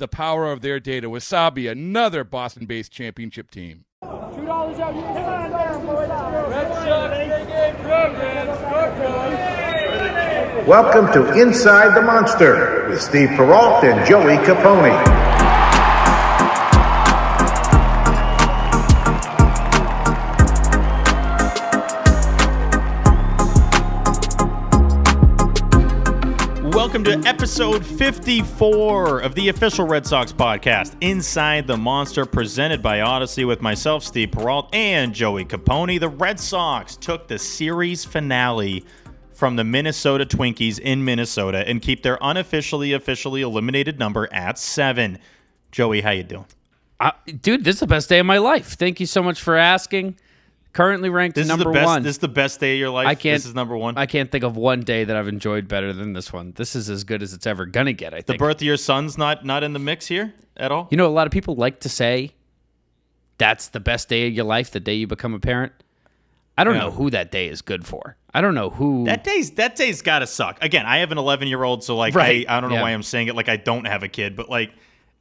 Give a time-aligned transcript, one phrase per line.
[0.00, 1.08] the power of their data.
[1.08, 3.84] Wasabi, another Boston based championship team.
[10.66, 15.29] Welcome to Inside the Monster with Steve Peralt and Joey Capone.
[26.90, 32.98] Welcome to episode 54 of the official Red Sox podcast, Inside the Monster, presented by
[32.98, 36.00] Audacy with myself, Steve Peralt, and Joey Capone.
[36.00, 38.84] The Red Sox took the series finale
[39.32, 45.20] from the Minnesota Twinkies in Minnesota and keep their unofficially officially eliminated number at seven.
[45.70, 46.46] Joey, how you doing?
[46.98, 48.72] Uh, dude, this is the best day of my life.
[48.72, 50.16] Thank you so much for asking.
[50.72, 51.86] Currently ranked This number is the best.
[51.86, 52.02] one.
[52.04, 53.06] This is the best day of your life.
[53.08, 53.36] I can't.
[53.36, 53.96] This is number one.
[53.98, 56.52] I can't think of one day that I've enjoyed better than this one.
[56.54, 58.12] This is as good as it's ever gonna get.
[58.14, 60.86] I think the birth of your son's not not in the mix here at all.
[60.90, 62.32] you know, a lot of people like to say
[63.38, 65.72] that's the best day of your life, the day you become a parent.
[66.58, 66.80] I don't Yeah.
[66.82, 68.16] know who that day is good for.
[68.34, 69.04] I don't know who.
[69.06, 70.62] That day's that day's gotta suck.
[70.62, 72.44] Again, I have an 11 year old, so like Right.
[72.48, 72.82] I, I don't know Yeah.
[72.82, 74.70] why I'm saying it like I don't have a kid, but like,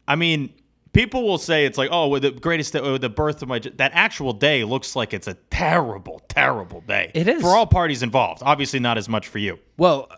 [0.07, 0.51] I mean,
[0.93, 3.59] people will say it's like, oh, the greatest, uh, day, oh, the birth of my
[3.59, 7.11] that actual day looks like it's a terrible, terrible day.
[7.13, 7.41] It is.
[7.41, 8.41] for all parties involved.
[8.43, 9.59] Obviously, not as much for you.
[9.77, 10.09] well,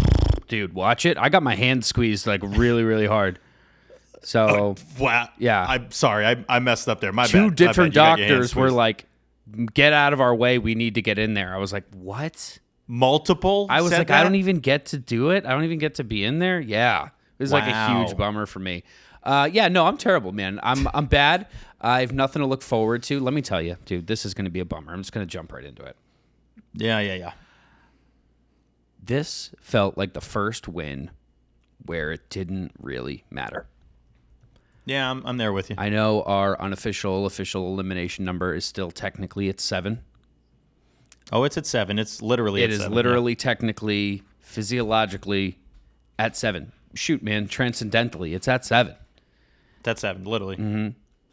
[0.48, 1.18] dude, watch it.
[1.18, 3.38] I got my hand squeezed like really, really hard.
[4.22, 5.28] So Wow.
[5.38, 5.64] Yeah.
[5.66, 7.12] I'm sorry, I, I messed up there.
[7.12, 7.56] My two bad.
[7.56, 9.06] different You got your hands doctors were like,
[9.74, 10.58] "Get out of our way.
[10.58, 12.58] We need to get in there." I was like, "What?"
[12.88, 13.66] multiple.
[13.68, 15.46] I was like, I don't even get to do it.
[15.46, 16.58] I don't even get to be in there.
[16.58, 17.10] Yeah, it
[17.42, 18.82] was like a huge bummer for me.
[19.28, 20.58] Uh, yeah, no, I'm terrible, man.
[20.62, 21.48] I'm I'm bad.
[21.82, 23.20] I have nothing to look forward to.
[23.20, 24.90] Let me tell you, dude, this is going to be a bummer.
[24.90, 25.96] I'm just going to jump right into it.
[26.72, 27.32] Yeah, yeah, yeah.
[29.04, 31.10] This felt like the first win
[31.84, 33.66] where it didn't really matter.
[34.86, 35.76] Yeah, I'm, I'm there with you.
[35.76, 40.00] I know our unofficial official elimination number is still technically at seven.
[41.32, 41.98] oh, it's at seven.
[41.98, 42.62] It's literally.
[42.62, 42.96] It at is seven, yeah.
[42.96, 45.58] literally, technically, physiologically
[46.18, 46.72] at seven.
[46.94, 48.94] Shoot, man, transcendentally, it's at seven.
[49.88, 50.24] That's seven.
[50.24, 50.56] Literally.
[50.56, 50.88] Mm-hmm.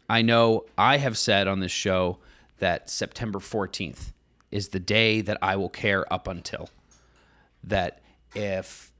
[0.08, 2.20] I know I have said on this show
[2.58, 4.14] that September 14th
[4.50, 6.70] is the day that I will care up until.
[7.64, 8.00] That
[8.34, 8.94] if,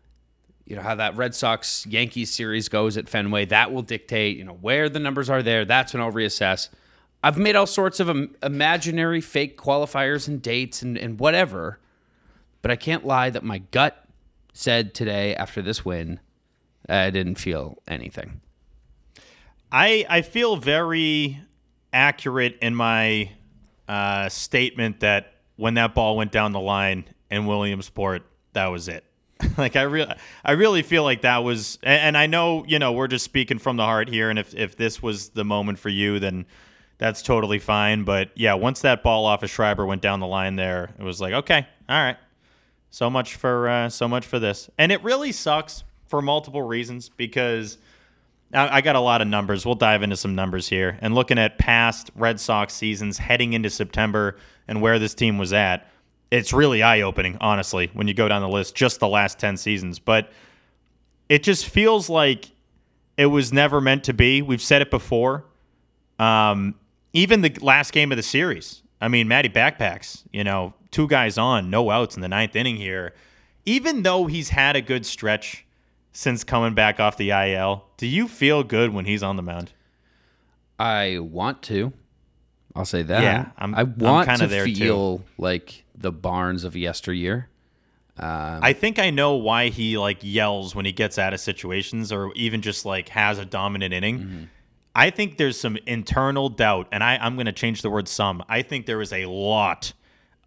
[0.66, 4.44] you know, how that Red Sox Yankees series goes at Fenway, that will dictate, you
[4.44, 5.64] know, where the numbers are there.
[5.64, 6.68] That's when I'll reassess.
[7.24, 11.80] I've made all sorts of im- imaginary fake qualifiers and dates and, and whatever,
[12.60, 14.04] but I can't lie that my gut
[14.52, 16.20] said today after this win,
[16.90, 18.42] I didn't feel anything.
[19.70, 21.40] I I feel very
[21.92, 23.30] accurate in my
[23.88, 28.22] uh, statement that when that ball went down the line in Williamsport,
[28.52, 29.04] that was it.
[29.58, 32.92] like I really I really feel like that was, and, and I know you know
[32.92, 35.88] we're just speaking from the heart here, and if if this was the moment for
[35.88, 36.46] you, then
[36.98, 38.04] that's totally fine.
[38.04, 41.20] But yeah, once that ball off of Schreiber went down the line, there it was
[41.20, 42.16] like okay, all right.
[42.90, 47.08] So much for uh, so much for this, and it really sucks for multiple reasons
[47.08, 47.78] because.
[48.52, 49.66] I got a lot of numbers.
[49.66, 50.98] We'll dive into some numbers here.
[51.00, 54.36] And looking at past Red Sox seasons heading into September
[54.68, 55.90] and where this team was at,
[56.30, 59.56] it's really eye opening, honestly, when you go down the list, just the last 10
[59.56, 59.98] seasons.
[59.98, 60.30] But
[61.28, 62.50] it just feels like
[63.16, 64.42] it was never meant to be.
[64.42, 65.44] We've said it before.
[66.18, 66.76] Um,
[67.12, 71.36] even the last game of the series, I mean, Matty Backpacks, you know, two guys
[71.36, 73.12] on, no outs in the ninth inning here.
[73.64, 75.65] Even though he's had a good stretch
[76.16, 79.72] since coming back off the IL, do you feel good when he's on the mound?
[80.78, 81.92] I want to.
[82.74, 83.22] I'll say that.
[83.22, 84.74] Yeah, I'm- I I'm want kinda to there, too.
[84.74, 87.48] feel like the Barnes of yesteryear.
[88.18, 92.32] I think I know why he like yells when he gets out of situations or
[92.34, 94.18] even just like has a dominant inning.
[94.20, 94.42] Mm-hmm.
[94.94, 98.42] I think there's some internal doubt, and I, I'm going to change the word some.
[98.48, 99.92] I think there is a lot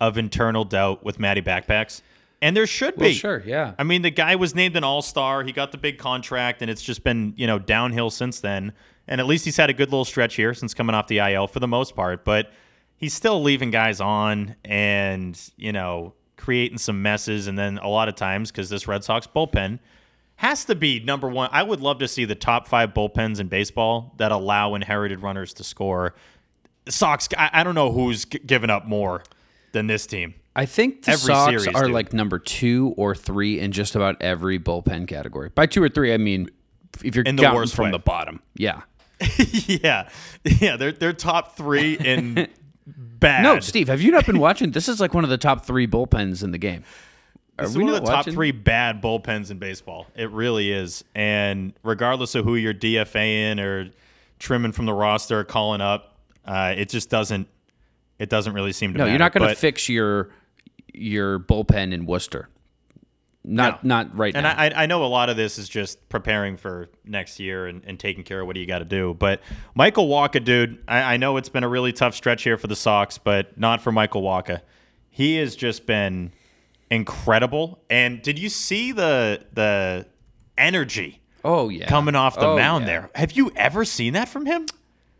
[0.01, 2.01] of internal doubt with Matty Backpacks,
[2.41, 3.13] and there should Well, be.
[3.13, 3.73] sure, yeah.
[3.77, 5.43] I mean, the guy was named an All Star.
[5.43, 8.73] He got the big contract, and it's just been you know downhill since then.
[9.07, 11.47] And at least he's had a good little stretch here since coming off the IL
[11.47, 12.23] for the most part.
[12.23, 12.51] But
[12.95, 17.47] he's still leaving guys on, and you know creating some messes.
[17.47, 19.79] And then a lot of times because this Red Sox bullpen
[20.37, 21.49] has to be number one.
[21.51, 25.53] I would love to see the top five bullpens in baseball that allow inherited runners
[25.55, 26.15] to score.
[26.87, 29.23] Sox, I, I don't know who's g- given up more
[29.73, 30.33] than this team.
[30.59, 31.93] I think the Every Sox series, are dude.
[31.93, 35.49] like number two or three in just about every bullpen category.
[35.49, 36.49] By two or three, I mean
[37.03, 37.91] if you're In the counting worst from way.
[37.91, 38.41] the bottom.
[38.55, 38.81] Yeah.
[39.65, 40.09] yeah,
[40.43, 42.47] yeah, they're they're top three in
[42.87, 43.43] bad.
[43.43, 44.71] No, Steve, have you not been watching?
[44.71, 46.83] This is like one of the top three bullpens in the game.
[47.57, 50.07] Are It's we one of the top three bad bullpens in baseball.
[50.15, 51.03] It really is.
[51.15, 53.89] And regardless of who you're DFAing or
[54.39, 56.15] trimming from the roster, calling up,
[56.45, 57.47] uh, it just doesn't.
[58.19, 59.11] It doesn't really seem to No, matter.
[59.11, 60.29] you're not going to fix your
[60.99, 62.49] your bullpen in Worcester.
[63.45, 63.95] Not No.
[63.97, 64.53] not right And now.
[64.55, 67.97] I, I know a lot of this is just preparing for next year and, and
[67.99, 69.15] taking care of what you got to do.
[69.17, 69.41] But
[69.75, 72.75] Michael Wacha, dude, I, I know it's been a really tough stretch here for the
[72.75, 74.61] Sox, but not for Michael Wacha.
[75.09, 76.31] He has just been
[76.91, 77.81] incredible.
[77.89, 80.05] And did you see the the
[80.57, 82.87] energy oh yeah, coming off the Oh, mound yeah.
[82.87, 83.09] there?
[83.15, 84.65] Have you ever seen that from him?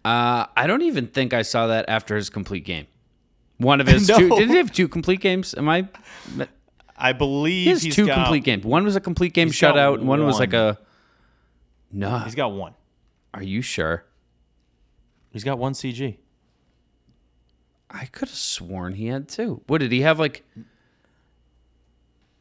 [0.03, 2.87] Uh, I don't even think I saw that after his complete game.
[3.59, 4.17] One of his No.
[4.17, 4.29] two.
[4.29, 5.53] Did he have two complete games?
[5.55, 5.87] Am I?
[6.97, 8.65] I believe He has he's two got, complete games.
[8.65, 10.77] One was a complete game shutout, and one was like a.
[11.91, 12.73] No, He's got one.
[13.33, 14.03] are you sure?
[15.31, 16.17] He's got one CG.
[17.89, 19.61] I could have sworn he had two.
[19.67, 20.19] What did he have?
[20.19, 20.43] Like,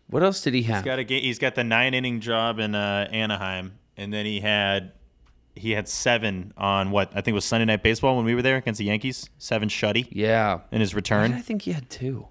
[0.09, 0.79] what else did he have?
[0.79, 4.41] He's got a he's got the nine inning job in uh, Anaheim, and then he
[4.41, 4.93] had
[5.59, 8.57] he had seven on what I think was Sunday Night Baseball when we were there
[8.57, 9.29] against the Yankees.
[9.39, 12.27] Seven shutty yeah, in his return, I think he had two.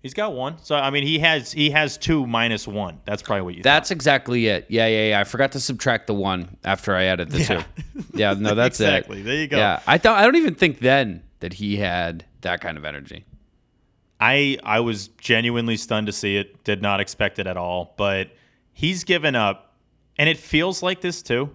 [0.00, 0.58] He's got one.
[0.62, 3.00] So I mean, he has he has two minus one.
[3.04, 3.62] That's probably what you.
[3.62, 4.66] That's exactly it.
[4.68, 5.20] Yeah, yeah, yeah.
[5.20, 7.46] I forgot to subtract the one after I added the Yeah.
[7.46, 8.04] two.
[8.14, 9.20] Yeah, no, that's Exactly.
[9.20, 9.24] it.
[9.24, 9.56] There you go.
[9.58, 13.24] Yeah, I thought I don't even think then that he had that kind of energy.
[14.20, 16.64] I I was genuinely stunned to see it.
[16.64, 17.94] Did not expect it at all.
[17.96, 18.30] But
[18.72, 19.74] he's given up,
[20.16, 21.50] and it feels like this too,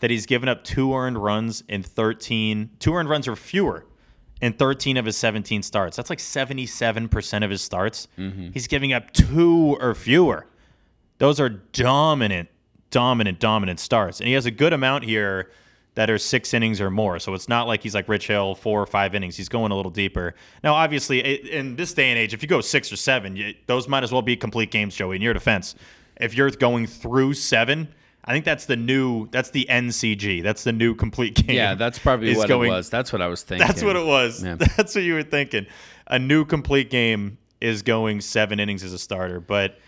[0.00, 3.86] that he's given up two earned runs in 13, two earned runs or fewer
[4.40, 5.96] in 13 of his 17 starts.
[5.96, 8.08] That's like 77% of his starts.
[8.18, 8.50] Mm-hmm.
[8.52, 10.46] He's giving up two or fewer.
[11.18, 12.48] Those are dominant,
[12.90, 14.20] dominant, dominant starts.
[14.20, 15.50] And he has a good amount here
[15.94, 17.18] that are six innings or more.
[17.18, 19.34] So it's not like he's like Rich Hill, four or five innings.
[19.34, 20.34] He's going a little deeper.
[20.62, 21.20] Now, obviously,
[21.50, 24.20] in this day and age, if you go six or seven, those might as well
[24.20, 25.74] be complete games, Joey, in your defense.
[26.20, 27.88] If you're going through seven,
[28.26, 30.42] I think that's the new, that's the NCG.
[30.42, 31.54] That's the new complete game.
[31.56, 32.90] Yeah, that's probably what going- it was.
[32.90, 33.66] That's what I was thinking.
[33.66, 34.42] That's what it was.
[34.42, 34.54] Yeah.
[34.76, 35.66] That's what you were thinking.
[36.08, 39.40] A new complete game is going seven innings as a starter.
[39.40, 39.78] But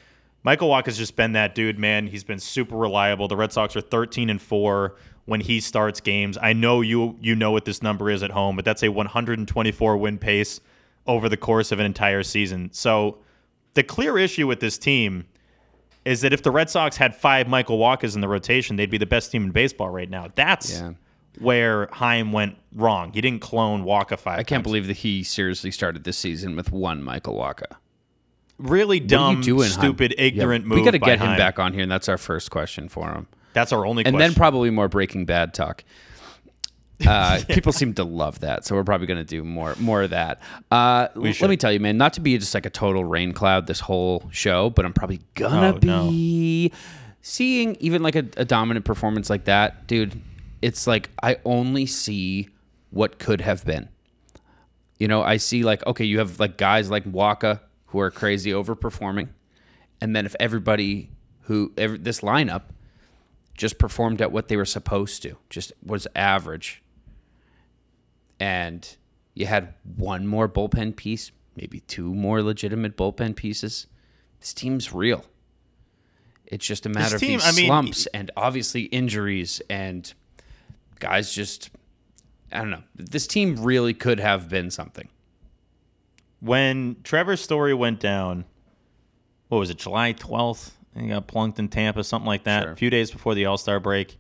[0.45, 2.07] Michael Wacha has just been that dude, man.
[2.07, 3.29] He's been super reliable.
[3.29, 4.97] The Red Sox are 13 and 4
[5.27, 6.39] when he starts games.
[6.41, 9.97] I know you you know what this number is at home, but that's a 124
[9.97, 10.61] win pace
[11.07, 12.71] over the course of an entire season.
[12.73, 13.19] So
[13.75, 15.27] the clear issue with this team
[16.05, 18.99] is that if the Red Sox had five Michael Wachas in the rotation, they'd be
[18.99, 20.29] the best team in baseball right now.
[20.35, 20.93] That's Yeah.
[21.39, 23.13] where Chaim went wrong.
[23.13, 24.39] He didn't clone Walker five.
[24.39, 27.77] I can't believe that he seriously started this season with one Michael Wacha.
[28.59, 29.71] really dumb, doing, Chaim?
[29.79, 30.79] stupid, Yeah, ignorant move.
[30.81, 31.39] We got to get him Chaim.
[31.39, 33.29] back on here, and that's our first question for him.
[33.53, 34.15] That's our only question.
[34.15, 34.31] and question.
[34.33, 35.85] then probably more Breaking Bad talk.
[37.07, 40.11] Uh, People seem to love that, so we're probably going to do more more of
[40.11, 40.41] that.
[40.71, 43.33] Uh, l- let me tell you, man, not to be just like a total rain
[43.33, 46.11] cloud this whole show, but I'm probably gonna Oh, no.
[46.11, 46.73] be
[47.23, 50.21] seeing even like a, a dominant performance like that, dude.
[50.61, 52.49] It's like I only see
[52.91, 53.89] what could have been.
[54.99, 58.51] You know, I see like okay, you have like guys like Wacha who are crazy
[58.51, 59.29] overperforming,
[60.01, 61.11] and then if everybody
[61.43, 62.63] who every, this lineup
[63.57, 66.83] just performed at what they were supposed to, just was average,
[68.41, 68.97] and
[69.35, 73.87] you had one more bullpen piece, maybe two more legitimate bullpen pieces,
[74.41, 75.25] this team's real.
[76.47, 80.13] It's just a matter team, of these I mean, slumps and obviously injuries and
[80.99, 81.71] guys just
[82.51, 82.83] I don't know.
[82.97, 85.09] This team really could have been something.
[86.41, 88.45] when Trevor's story went down,
[89.49, 90.71] what was it, July 12th?
[90.97, 92.73] He got plunked in Tampa, something like that, Sure.
[92.73, 94.19] a few days before the All Star break.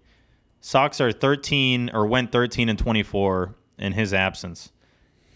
[0.60, 4.73] Sox are 13 or went 13 and 24 in his absence.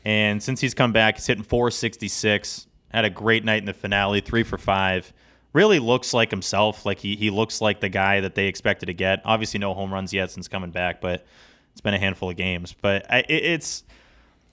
[0.05, 4.21] And since he's come back, he's hitting 466, Had a great night in the finale,
[4.21, 5.13] three for five.
[5.53, 6.87] Really looks like himself.
[6.87, 9.21] Like he, he looks like the guy that they expected to get.
[9.25, 11.27] Obviously, no home runs yet since coming back, but
[11.73, 12.75] it's been a handful of games.
[12.81, 13.85] But I, it, it's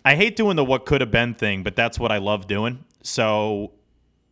[0.03, 2.84] I hate doing the what could have been thing, but that's what I love doing.
[3.01, 3.72] So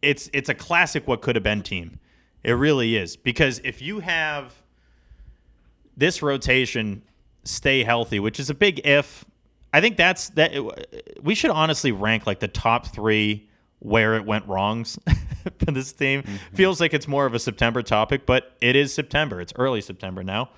[0.01, 1.99] it's it's a classic what could have been team.
[2.43, 4.53] It really is because if you have
[5.95, 7.01] this rotation
[7.43, 9.25] stay healthy, which is a big if.
[9.73, 10.53] I think that's that.
[11.21, 13.47] We should honestly rank like the top three
[13.79, 14.97] where it went wrongs
[15.59, 16.23] for this team.
[16.23, 16.55] Mm-hmm.
[16.55, 19.39] Feels like it's more of a September topic, but it is September.
[19.41, 20.49] It's early September now.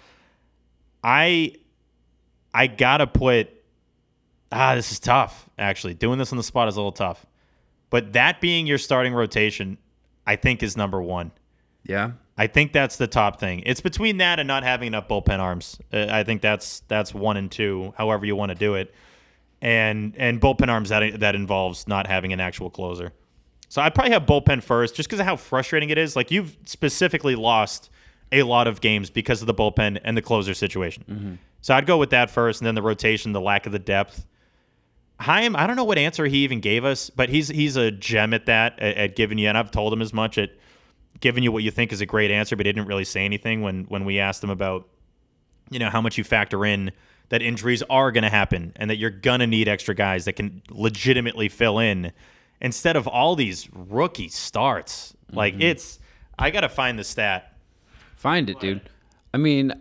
[1.04, 1.56] I
[2.54, 3.50] I gotta put
[4.52, 5.50] ah, this is tough.
[5.58, 7.26] Actually, doing this on the spot is a little tough.
[7.90, 9.78] But that being your starting rotation,
[10.28, 11.32] I think is number one.
[11.84, 12.12] Yeah.
[12.40, 13.64] I think that's the top thing.
[13.66, 15.78] It's between that and not having enough bullpen arms.
[15.92, 18.96] Uh, I think that's that's one and two, however you want to do it,
[19.62, 23.12] and and bullpen arms that that involves not having an actual closer.
[23.68, 26.16] So I'd probably have bullpen first, just because of how frustrating it is.
[26.16, 27.90] Like you've specifically lost
[28.32, 31.04] a lot of games because of the bullpen and the closer situation.
[31.10, 31.34] Mm-hmm.
[31.60, 34.26] So I'd go with that first, and then the rotation, the lack of the depth.
[35.20, 38.34] Chaim, I don't know what answer he even gave us, but he's he's a gem
[38.34, 40.52] at that at, at giving you, and I've told him as much at
[41.20, 43.62] giving you what you think is a great answer, but he didn't really say anything
[43.62, 44.88] when when we asked him about
[45.70, 46.92] you know how much you factor in
[47.30, 50.34] that injuries are going to happen and that you're going to need extra guys that
[50.34, 52.12] can legitimately fill in
[52.60, 55.14] instead of all these rookie starts.
[55.28, 55.38] Mm-hmm.
[55.38, 56.00] Like it's
[56.38, 57.54] I got to find the stat.
[58.16, 58.82] Find it, dude.
[59.34, 59.74] I mean,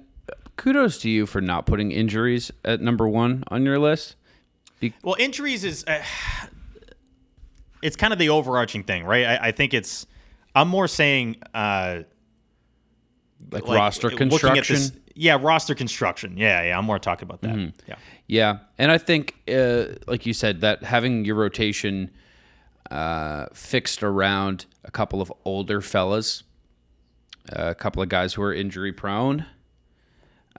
[0.57, 4.17] kudos to you for not putting injuries at number 1 on your list.
[4.79, 6.03] Be- well, injuries is uh,
[7.83, 9.25] it's kind of the overarching thing, right?
[9.25, 10.07] I, I think it's
[10.59, 12.03] I'm more saying uh,
[13.51, 14.77] like, like roster construction.
[14.77, 16.37] This, yeah, roster construction.
[16.37, 16.79] Yeah, yeah.
[16.79, 17.55] I'm more talking about that.
[17.55, 17.77] Mm-hmm.
[17.87, 17.97] Yeah,
[18.27, 18.59] yeah.
[18.77, 22.11] And I think, uh, like you said, that having your rotation
[22.91, 26.43] uh, fixed around a couple of older fellas,
[27.49, 29.47] a couple of guys who are injury prone.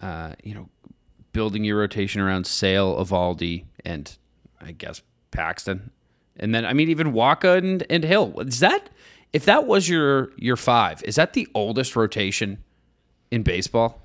[0.02, 0.70] Uh, you know,
[1.34, 4.18] building your rotation around Sale, Eovaldi, and
[4.62, 5.02] I guess
[5.32, 5.92] Paxton,
[6.38, 8.40] and then I mean even Wacha and, and Hill.
[8.40, 8.90] Is that
[9.34, 12.64] if that was your your five, is that the oldest rotation
[13.32, 14.02] in baseball?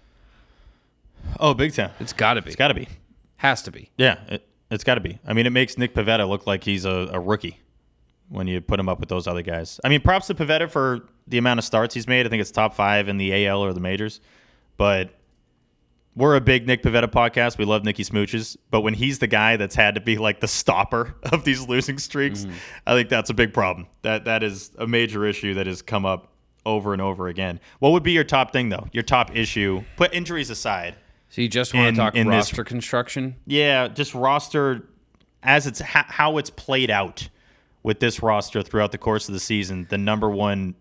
[1.40, 1.90] Oh, big time.
[2.00, 2.48] It's got to be.
[2.48, 2.88] It's got to be.
[3.36, 3.90] Has to be.
[3.96, 5.18] Yeah, it, has got to be.
[5.26, 7.58] I mean, it makes Nick Pivetta look like he's a, a, rookie
[8.28, 9.80] when you put him up with those other guys.
[9.84, 12.26] I mean, props to Pivetta for the amount of starts he's made.
[12.26, 14.20] I think it's top five in the AL or the majors.
[14.76, 15.10] But
[16.16, 17.58] we're a big Nick Pivetta podcast.
[17.58, 20.48] We love Nicky Smooches, but when he's the guy that's had to be like the
[20.48, 22.54] stopper of these losing streaks, mm-hmm.
[22.86, 23.86] I think that's a big problem.
[24.02, 26.32] That that is a major issue that has come up
[26.66, 27.60] over and over again.
[27.78, 28.86] What would be your top thing though?
[28.92, 29.84] Your top issue?
[29.96, 30.96] Put injuries aside.
[31.28, 33.36] So you just want in, to talk roster this, construction?
[33.46, 34.88] Yeah, just roster
[35.42, 37.28] as it's ha- how it's played out
[37.82, 39.86] with this roster throughout the course of the season.
[39.90, 40.76] The number one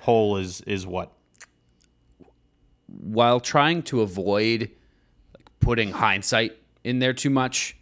[0.00, 1.12] hole is is what?
[3.00, 4.70] While trying to avoid
[5.60, 7.76] putting hindsight in there too much,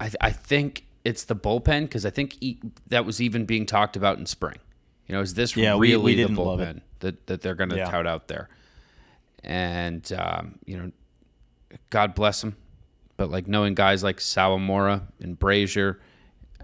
[0.00, 3.66] I, th- I think it's the bullpen because I think e- that was even being
[3.66, 4.56] talked about in spring.
[5.06, 7.76] You know, is this yeah, really we, we the bullpen that, that they're going to
[7.76, 7.90] yeah.
[7.90, 8.48] tout out there?
[9.42, 10.92] And, um, you know,
[11.90, 12.56] God bless them.
[13.16, 15.98] But like knowing guys like Sawamura and Brasier,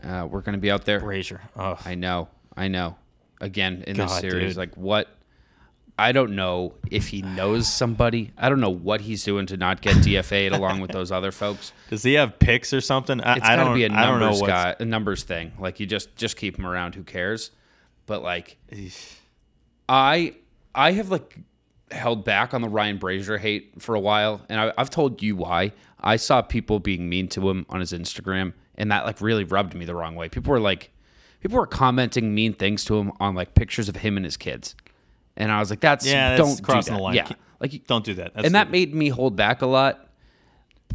[0.02, 1.00] uh, we're going to be out there.
[1.00, 1.40] Brasier.
[1.54, 1.78] Oh.
[1.84, 2.28] I know.
[2.56, 2.96] I know.
[3.40, 4.56] Again, in God, this series, dude.
[4.56, 5.08] like what
[6.00, 8.32] I don't know if he knows somebody.
[8.38, 11.74] I don't know what he's doing to not get DFA'd along with those other folks.
[11.90, 13.20] Does he have picks or something?
[13.20, 15.52] I, it's got to be a numbers guy, a numbers thing.
[15.58, 16.94] Like you just just keep him around.
[16.94, 17.50] Who cares?
[18.06, 18.56] But like,
[19.90, 20.36] I
[20.74, 21.36] I have like
[21.90, 25.36] held back on the Ryan Brasier hate for a while, and I, I've told you
[25.36, 25.72] why.
[26.00, 29.74] I saw people being mean to him on his Instagram, and that like really rubbed
[29.74, 30.30] me the wrong way.
[30.30, 30.90] People were like,
[31.40, 34.74] people were commenting mean things to him on like pictures of him and his kids.
[35.40, 37.14] And I was like, that's yeah, that's don't crossing do the line.
[37.14, 38.34] Yeah, like don't do that.
[38.34, 40.06] That's and that made me hold back a lot.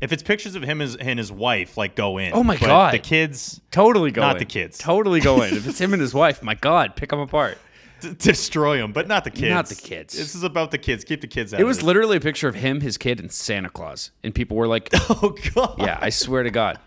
[0.01, 2.31] If it's pictures of him and his wife, like go in.
[2.33, 4.27] Oh my god, the kids totally go in.
[4.27, 4.39] not in.
[4.39, 5.55] the kids, totally go in.
[5.55, 7.57] if it's him and his wife, my god, pick them apart.
[8.01, 9.49] D- destroy them, but not the kids.
[9.49, 10.15] Not the kids.
[10.15, 11.03] This is about the kids.
[11.03, 11.59] Keep the kids out.
[11.59, 14.67] It was literally a picture of him, his kid, and Santa Claus, and people were
[14.67, 16.77] like, "Oh god." Yeah, I swear to God.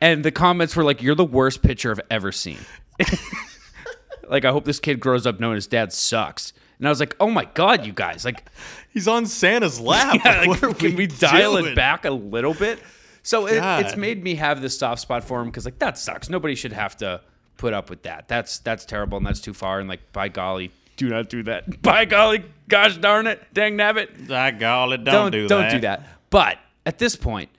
[0.00, 2.58] And the comments were like, "You're the worst picture I've ever seen."
[4.28, 6.52] like, I hope this kid grows up knowing his dad sucks.
[6.78, 8.24] And I was like, oh my God, you guys.
[8.24, 8.44] Like,
[8.90, 10.20] he's on Santa's lap.
[10.24, 12.78] Yeah, like, can we, we dial it back a little bit?
[13.22, 16.30] So it, it's made me have this soft spot for him because, like, that sucks.
[16.30, 17.20] Nobody should have to
[17.56, 18.28] put up with that.
[18.28, 19.80] That's that's terrible and that's too far.
[19.80, 21.82] And, like, by golly, do not do that.
[21.82, 24.26] By golly, gosh darn it, dang nabbit.
[24.26, 25.72] By golly, don't, don't do don't that.
[25.72, 26.06] do that.
[26.30, 27.50] But at this point,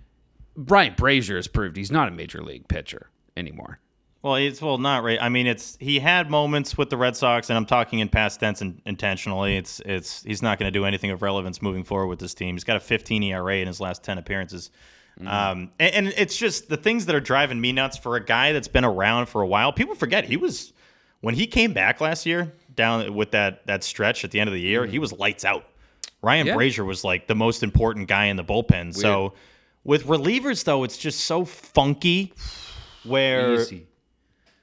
[0.58, 3.80] Bryant Brasier has proved he's not a major league pitcher anymore.
[4.22, 5.18] Well, it's well not right.
[5.22, 8.40] I mean, it's he had moments with the Red Sox, and I'm talking in past
[8.40, 9.56] tense and intentionally.
[9.56, 12.56] It's it's he's not going to do anything of relevance moving forward with this team.
[12.56, 14.72] He's got a 15 ERA in his last 10 appearances.
[15.26, 18.54] Um, and, and it's just the things that are driving me nuts for a guy
[18.54, 19.74] that's been around for a while.
[19.74, 20.72] People forget he was
[21.20, 24.54] when he came back last year down with that that stretch at the end of
[24.54, 24.86] the year.
[24.86, 25.66] He was lights out.
[26.22, 26.56] Ryan Yeah.
[26.56, 28.96] Brasier was like the most important guy in the bullpen.
[28.96, 29.34] So
[29.84, 32.34] with relievers though, it's just so funky.
[33.04, 33.88] Where Easy.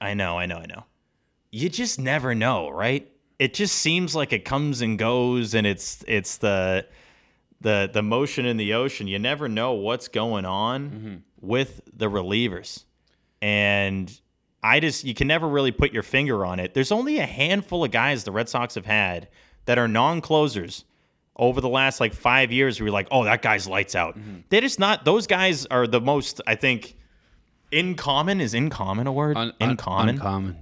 [0.00, 0.84] I know, I know, I know.
[1.50, 3.10] You just never know, right?
[3.38, 6.86] It just seems like it comes and goes, and it's it's the
[7.60, 9.06] the the motion in the ocean.
[9.06, 11.14] You never know what's going on mm-hmm.
[11.40, 12.84] with the relievers,
[13.40, 14.12] and
[14.62, 16.74] I just you can never really put your finger on it.
[16.74, 19.28] There's only a handful of guys the Red Sox have had
[19.66, 20.84] that are non-closers
[21.36, 22.80] over the last like five years.
[22.80, 24.18] Where you're like, oh, that guy's lights out.
[24.18, 24.40] Mm-hmm.
[24.48, 25.04] They're just not.
[25.04, 26.40] Those guys are the most.
[26.46, 26.96] I think.
[27.78, 29.36] In common is in common a word?
[29.36, 30.56] Un- in un- common Uncommon.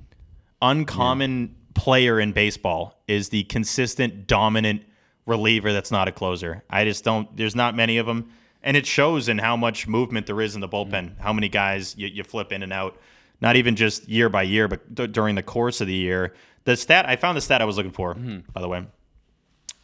[0.61, 4.83] uncommon player in baseball is the consistent dominant
[5.27, 6.63] reliever that's not a closer.
[6.71, 8.31] I just don't there's not many of them
[8.63, 11.19] and it shows in how much movement there is in the bullpen.
[11.21, 12.99] How many guys you, you flip in and out
[13.41, 16.35] not even just year by year but d- during the course of the year.
[16.65, 18.87] The stat I found the stat I was looking for by the way.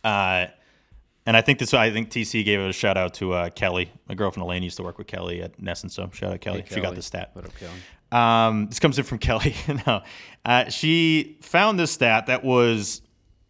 [0.05, 0.47] Uh
[1.31, 3.93] and I think this I think TC gave a shout out to uh, Kelly.
[4.09, 6.65] My girlfriend Elaine used to work with Kelly at NESN, so shout out Kelly.
[6.67, 6.97] She got Kelly.
[6.97, 7.31] the stat.
[7.35, 7.73] What up, Kelly?
[8.11, 9.55] Um, this comes in from Kelly.
[9.87, 10.03] no,
[10.45, 13.03] uh, she found this stat that was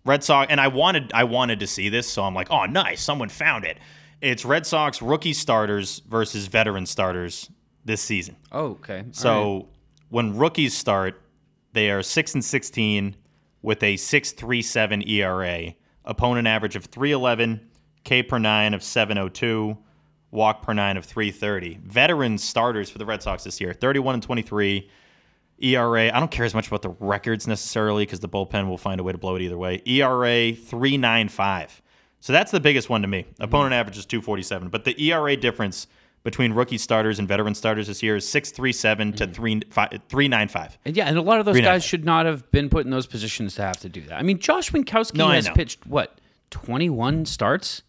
[0.04, 3.00] Red Sox, and I wanted I wanted to see this, so I'm like, oh, nice,
[3.00, 3.78] someone found it.
[4.20, 7.48] It's Red Sox rookie starters versus veteran starters
[7.86, 8.36] this season.
[8.52, 9.04] Oh, okay.
[9.12, 9.70] So
[10.10, 11.22] when rookies start,
[11.72, 13.16] they are six and sixteen
[13.62, 15.72] with a six three seven ERA,
[16.04, 17.68] opponent average of three eleven,
[18.04, 19.76] K per nine of seven oh two,
[20.30, 21.78] walk per nine of three thirty.
[21.84, 24.90] Veteran starters for the Red Sox this year, thirty one and twenty three.
[25.62, 28.98] ERA, I don't care as much about the records necessarily because the bullpen will find
[28.98, 29.82] a way to blow it either way.
[29.84, 31.82] ERA 395.
[32.20, 33.22] So that's the biggest one to me.
[33.22, 33.42] Mm-hmm.
[33.42, 34.68] Opponent average is 247.
[34.68, 35.86] But the ERA difference
[36.22, 39.32] between rookie starters and veteran starters this year is 637 to mm-hmm.
[39.32, 40.78] 3, fi- 395.
[40.84, 42.68] And yeah, and a lot of those Three and a guys should not have been
[42.68, 44.18] put in those positions to have to do that.
[44.18, 47.82] I mean, Josh Winckowski No, has pitched what twenty one starts.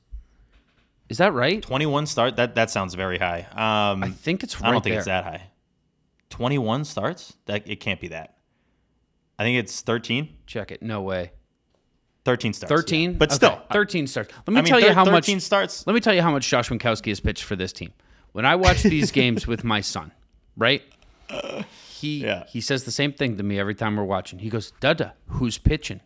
[1.12, 1.62] Is that right?
[1.62, 3.42] 21 start, that, that sounds very high.
[3.52, 5.00] Um, I think it's right I don't think there.
[5.00, 5.42] it's that high.
[6.30, 7.36] 21 starts?
[7.48, 8.38] That It can't be that.
[9.38, 10.30] I think it's 13.
[10.48, 10.82] Check it.
[10.82, 11.32] No way.
[12.24, 12.72] 13 starts.
[12.72, 12.78] yeah.
[12.78, 13.18] Thirteen.
[13.18, 14.32] But Okay, still, thirteen starts.
[14.46, 15.26] Let me I mean, tell you how much.
[15.26, 15.86] 13 starts.
[15.88, 17.92] Let me tell you how much Josh Winckowski has pitched for this team.
[18.32, 20.12] When I watch these games with my son,
[20.56, 20.84] right?
[21.90, 22.46] He Yeah.
[22.48, 24.38] he says the same thing to me every time we're watching.
[24.40, 26.00] He goes, "Dada, who's pitching?"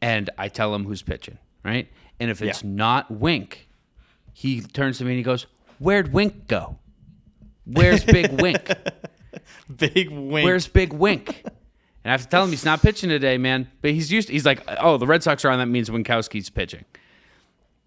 [0.00, 1.88] And I tell him who's pitching, right?
[2.20, 2.70] And if it's Yeah.
[2.70, 3.67] not Wink,
[4.38, 5.48] he turns to me and he goes,
[5.80, 6.78] "Where'd Wink go?
[7.64, 8.70] Where's Big Wink?
[9.76, 10.44] Big wink.
[10.44, 11.52] Where's Big Wink?" And
[12.04, 13.68] I have to tell him he's not pitching today, man.
[13.82, 14.28] But he's used.
[14.28, 15.58] He's like, "Oh, the Red Sox are on.
[15.58, 16.84] That means Winckowski's pitching."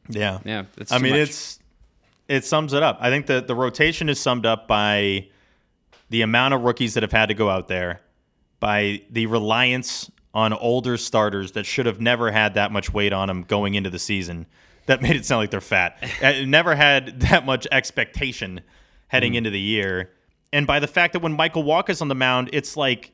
[0.10, 0.40] Yeah.
[0.44, 1.30] Yeah, that's I mean, much.
[1.30, 1.60] it's
[2.28, 2.98] it sums it up.
[3.00, 5.30] I think that the rotation is summed up by
[6.10, 8.02] the amount of rookies that have had to go out there,
[8.60, 13.30] by the reliance on older starters that should have never had that much weight on
[13.30, 14.48] them going into the season.
[14.92, 15.98] That made it sound like they're fat.
[16.22, 18.64] Uh, never had that much expectation Mm.
[19.08, 20.12] heading into the year.
[20.54, 23.12] And by the fact that when Michael Wacha's on the mound, it's like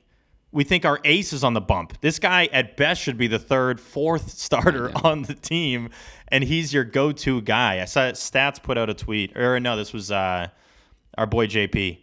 [0.52, 2.00] we think our ace is on the bump.
[2.02, 5.90] This guy at best should be the third, fourth starter on the team,
[6.30, 7.82] and he's your go-to guy.
[7.82, 10.48] I saw Stats put out a tweet, or no, this was uh,
[11.18, 12.00] our boy JP.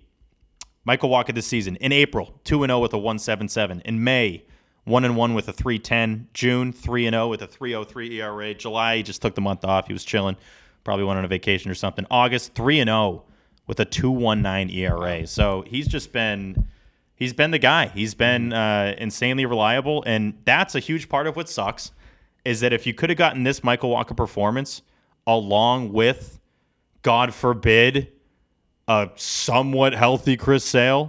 [0.84, 3.80] Michael Wacha this season in April, two and zero with a one seven seven.
[3.84, 4.44] In May,
[4.84, 6.28] one and one with a three ten.
[6.34, 8.54] June, three and zero with a three zero three ERA.
[8.54, 9.86] July, he just took the month off.
[9.86, 10.36] He was chilling,
[10.84, 12.06] probably went on a vacation or something.
[12.10, 13.24] August, three and zero
[13.66, 15.26] with a two one nine ERA.
[15.26, 16.68] So he's just been
[17.16, 17.86] he's been the guy.
[17.88, 21.92] He's been uh, insanely reliable, and that's a huge part of what sucks.
[22.44, 24.82] Is that if you could have gotten this Michael Wacha performance
[25.26, 26.38] along with,
[27.00, 28.12] God forbid,
[28.86, 31.06] a somewhat healthy Chris Sale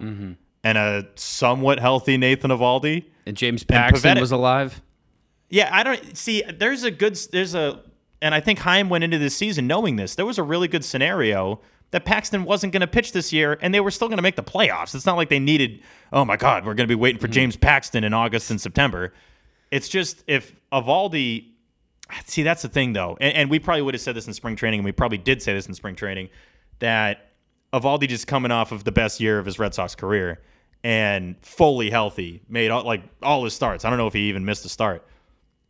[0.65, 3.05] and a somewhat healthy Nathan Eovaldi.
[3.27, 4.81] And James Paxton Pavetic- was alive.
[5.49, 6.41] Yeah, I don't see.
[6.41, 7.15] There's a good.
[7.31, 7.81] There's a,
[8.21, 10.15] and I think Chaim went into this season knowing this.
[10.15, 13.73] There was a really good scenario that Paxton wasn't going to pitch this year, and
[13.73, 14.95] they were still going to make the playoffs.
[14.95, 15.81] It's not like they needed.
[16.11, 17.33] Oh my God, we're going to be waiting for mm-hmm.
[17.33, 19.13] James Paxton in August and September.
[19.69, 21.51] It's just if Eovaldi.
[22.25, 24.55] See, that's the thing though, and, and we probably would have said this in spring
[24.55, 26.29] training, and we probably did say this in spring training,
[26.79, 27.29] that
[27.71, 30.39] Eovaldi just coming off of the best year of his Red Sox career
[30.85, 33.85] and fully healthy, made all, like all his starts.
[33.85, 35.03] I don't know if he even missed a start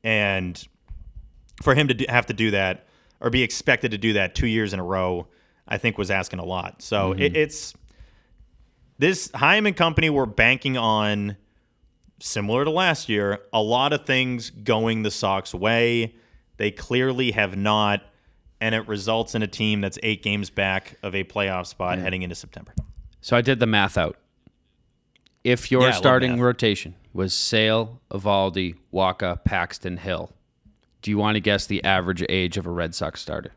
[0.04, 0.62] and
[1.64, 2.86] for him to do, have to do that
[3.22, 5.26] or be expected to do that two years in a row,
[5.70, 6.82] I think was asking a lot.
[6.82, 7.36] So it, mm-hmm.
[7.38, 7.74] it's
[8.98, 11.38] this Chaim and company were banking on
[12.20, 16.14] similar to last year, a lot of things going the Sox way.
[16.58, 18.04] They clearly have not,
[18.60, 22.22] and it results in a team that's eight games back of a playoff spot heading
[22.22, 22.74] into September.
[23.22, 24.18] So I did the math out.
[25.46, 30.32] If your Yeah, starting rotation was Sale, Eovaldi, Wacha, Paxton, Hill,
[31.04, 33.52] do you want to guess the average age of a Red Sox starter?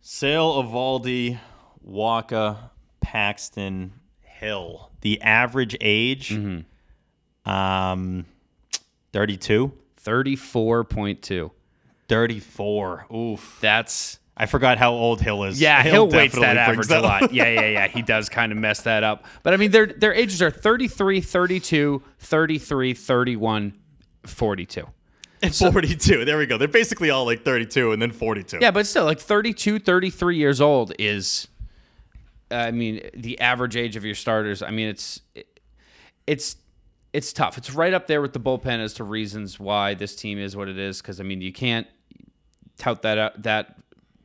[0.00, 1.38] Sale, Eovaldi,
[1.86, 2.70] Wacha,
[3.02, 3.92] Paxton,
[4.22, 4.90] Hill.
[5.02, 6.32] The average age,
[7.44, 8.24] um,
[9.12, 11.50] 32, 34.2.
[12.08, 13.06] 34.
[13.14, 13.58] Oof.
[13.60, 15.60] That's I forgot how old Hill is.
[15.60, 17.32] yeah, he'll, weights that average a lot.
[17.32, 17.88] Yeah, yeah, yeah.
[17.88, 19.26] He does kind of mess that up.
[19.42, 23.74] But I mean their their ages are 33, 32, 33, 31,
[24.24, 24.86] 42.
[25.42, 26.24] And 42.
[26.24, 26.58] There we go.
[26.58, 28.58] They're basically all like 32 and then 42.
[28.60, 31.46] Yeah, but still, like 32, 33 years old is,
[32.50, 34.62] I mean, the average age of your starters.
[34.62, 35.20] I mean, it's
[36.26, 36.56] it's
[37.12, 37.56] it's tough.
[37.56, 40.68] It's right up there with the bullpen as to reasons why this team is what
[40.68, 41.00] it is.
[41.00, 41.86] Because I mean, you can't
[42.78, 43.76] tout that out, that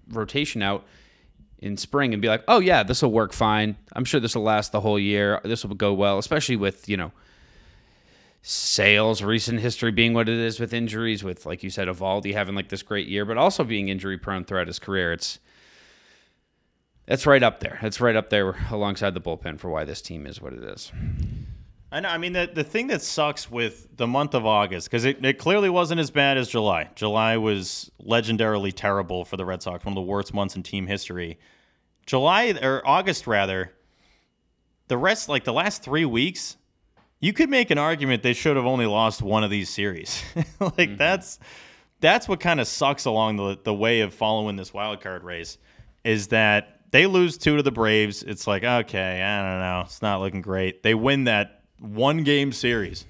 [0.09, 0.85] rotation out
[1.59, 3.77] in spring and be like, oh yeah, this will work fine.
[3.93, 5.39] I'm sure this will last the whole year.
[5.43, 7.11] This will go well, especially with you know
[8.45, 12.55] Sale's recent history being what it is with injuries with like you said Eovaldi having
[12.55, 15.39] like this great year but also being injury prone throughout his career it's
[17.07, 20.27] it's right up there it's right up there alongside the bullpen for why this team
[20.27, 20.91] is what it is
[21.93, 22.09] I know.
[22.09, 25.37] I mean, the, the thing that sucks with the month of August, because it, it
[25.37, 26.89] clearly wasn't as bad as July.
[26.95, 30.87] July was legendarily terrible for the Red Sox, one of the worst months in team
[30.87, 31.37] history.
[32.07, 33.73] July, or August rather,
[34.87, 36.57] the rest, like the last three weeks,
[37.19, 40.23] you could make an argument they should have only lost one of these series.
[40.35, 40.97] like mm-hmm.
[40.97, 41.37] that's
[41.99, 45.59] that's what kind of sucks along the the way of following this wild card race
[46.03, 48.23] is that they lose two to the Braves.
[48.23, 50.81] It's like okay, I don't know, it's not looking great.
[50.81, 53.05] They win that one game series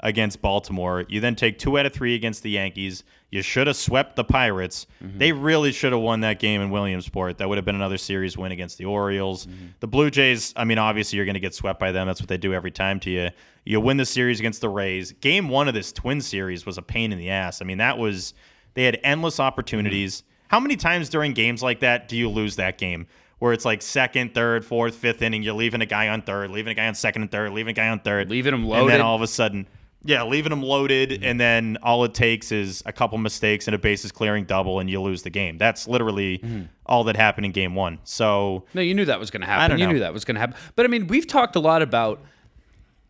[0.00, 1.04] against Baltimore.
[1.08, 3.02] You then take two out of three against the Yankees.
[3.30, 4.86] You should have swept the Pirates.
[5.02, 5.18] Mm-hmm.
[5.18, 7.38] They really should have won that game in Williamsport.
[7.38, 9.46] That would have been another series win against the Orioles.
[9.46, 9.66] Mm-hmm.
[9.80, 12.06] The Blue Jays, I mean, obviously you're going to get swept by them.
[12.06, 13.30] That's what they do every time to you.
[13.64, 15.12] You win the series against the Rays.
[15.12, 17.60] Game one of this twin series was a pain in the ass.
[17.60, 18.34] I mean, that was,
[18.74, 20.22] they had endless opportunities.
[20.22, 20.46] Mm-hmm.
[20.48, 23.06] How many times during games like that do you lose that game?
[23.38, 26.72] Where it's like second, third, fourth, fifth inning, you're leaving a guy on third, leaving
[26.72, 28.90] a guy on second and third, leaving a guy on third, Leaving him loaded, and
[28.90, 29.68] then all of a sudden,
[30.04, 31.24] yeah, leaving them loaded, mm-hmm.
[31.24, 34.90] and then all it takes is a couple mistakes and a bases clearing double, and
[34.90, 35.56] you lose the game.
[35.56, 36.62] That's literally mm-hmm.
[36.86, 37.98] all that happened in game one.
[38.04, 39.70] So no you knew that was going to happen.
[39.70, 39.92] don't you know.
[39.92, 40.56] knew that was going to happen.
[40.74, 42.20] But i mean we've talked a lot about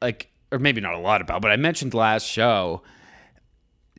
[0.03, 2.83] like or maybe not a lot about but i mentioned last show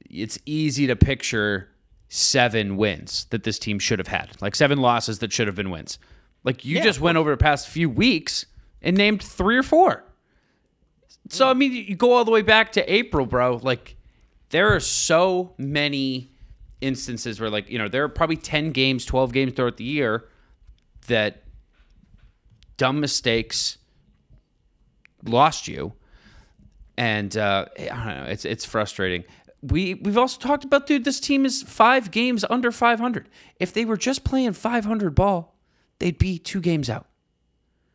[0.10, 1.70] it's easy to picture
[2.10, 4.30] seven wins that this team should have had.
[4.42, 6.00] Like seven losses that should have been wins
[6.50, 8.46] like you Yeah, just went over the past few weeks
[8.82, 10.04] and named three or four
[11.30, 13.96] so i mean you go all the way back to april bro like
[14.50, 16.32] there are so many
[16.82, 20.28] instances where like you know there are probably 10 games 12 games throughout the year
[21.08, 21.44] that
[22.78, 23.78] dumb mistakes
[25.24, 25.94] lost you
[26.98, 28.26] and uh, I don't know.
[28.30, 29.24] It's it's frustrating.
[29.62, 31.06] We we've also talked about, dude.
[31.06, 33.30] This team is five games under 500.
[33.58, 35.56] If they were just playing 500 ball,
[36.00, 37.06] they'd be two games out.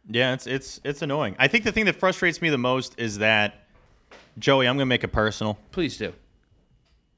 [0.09, 1.35] yeah, it's it's it's annoying.
[1.39, 3.67] I think the thing that frustrates me the most is that
[4.39, 5.59] Joey, I'm gonna make it personal.
[5.73, 6.13] Please do.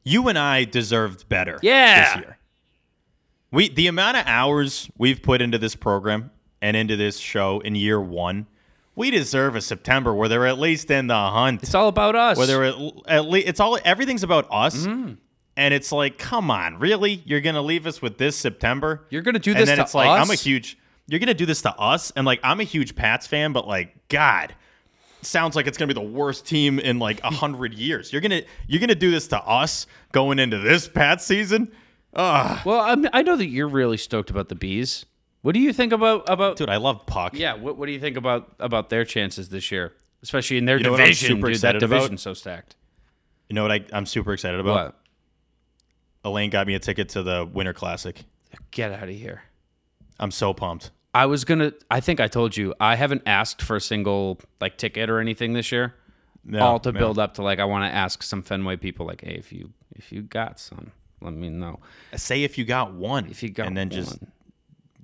[0.04, 1.58] You and I deserved better.
[1.62, 2.14] Yeah.
[2.14, 2.38] this year.
[3.50, 6.30] We the amount of hours we've put into this program
[6.62, 8.46] and into this show in year one,
[8.94, 11.62] we deserve a September where they're at least in the hunt.
[11.62, 12.38] It's all about us.
[12.38, 12.76] where they're at,
[13.08, 14.86] at least it's all everything's about us.
[14.86, 15.14] Mm-hmm.
[15.56, 17.22] And it's like, come on, really?
[17.24, 19.06] You're gonna leave us with this September?
[19.10, 19.60] You're gonna do this?
[19.60, 20.76] and then it's like, I'm a huge.
[21.08, 24.08] You're gonna do this to us, and like, I'm a huge Pats fan, but like,
[24.08, 24.54] God,
[25.22, 28.12] sounds like it's gonna be the worst team in like a hundred years.
[28.12, 31.72] You're gonna you're gonna do this to us going into this Pats season?
[32.14, 32.60] Ugh.
[32.64, 35.04] well, I'm, I know that you're really stoked about the bees.
[35.42, 36.56] What do you think about about?
[36.56, 37.34] Dude, I love Puck.
[37.34, 37.54] yeah.
[37.54, 39.92] What, what do you think about about their chances this year,
[40.22, 41.28] especially in their You know division?
[41.36, 42.74] super dude, that division's so stacked.
[43.48, 44.86] You know what I, I'm super excited about?
[44.86, 45.00] What?
[46.26, 48.20] Elaine got me a ticket to the Winter Classic.
[48.72, 49.42] Get out of here.
[50.18, 50.90] I'm so pumped.
[51.14, 51.72] I was gonna.
[51.90, 55.52] I think I told you I haven't asked for a single like ticket or anything
[55.52, 55.94] this year.
[56.44, 56.98] No, all to no.
[56.98, 59.72] build up to like I want to ask some Fenway people like, hey, if you
[59.94, 61.78] if you got some, let me know.
[62.16, 63.28] Say if you got one.
[63.30, 64.18] If you got and then just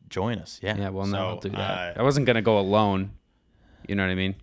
[0.09, 0.59] join us.
[0.63, 0.77] Yeah.
[0.77, 1.97] yeah, well, no, So, I'll do that.
[1.97, 3.13] uh, I wasn't gonna go alone.
[3.89, 4.35] You know what I mean?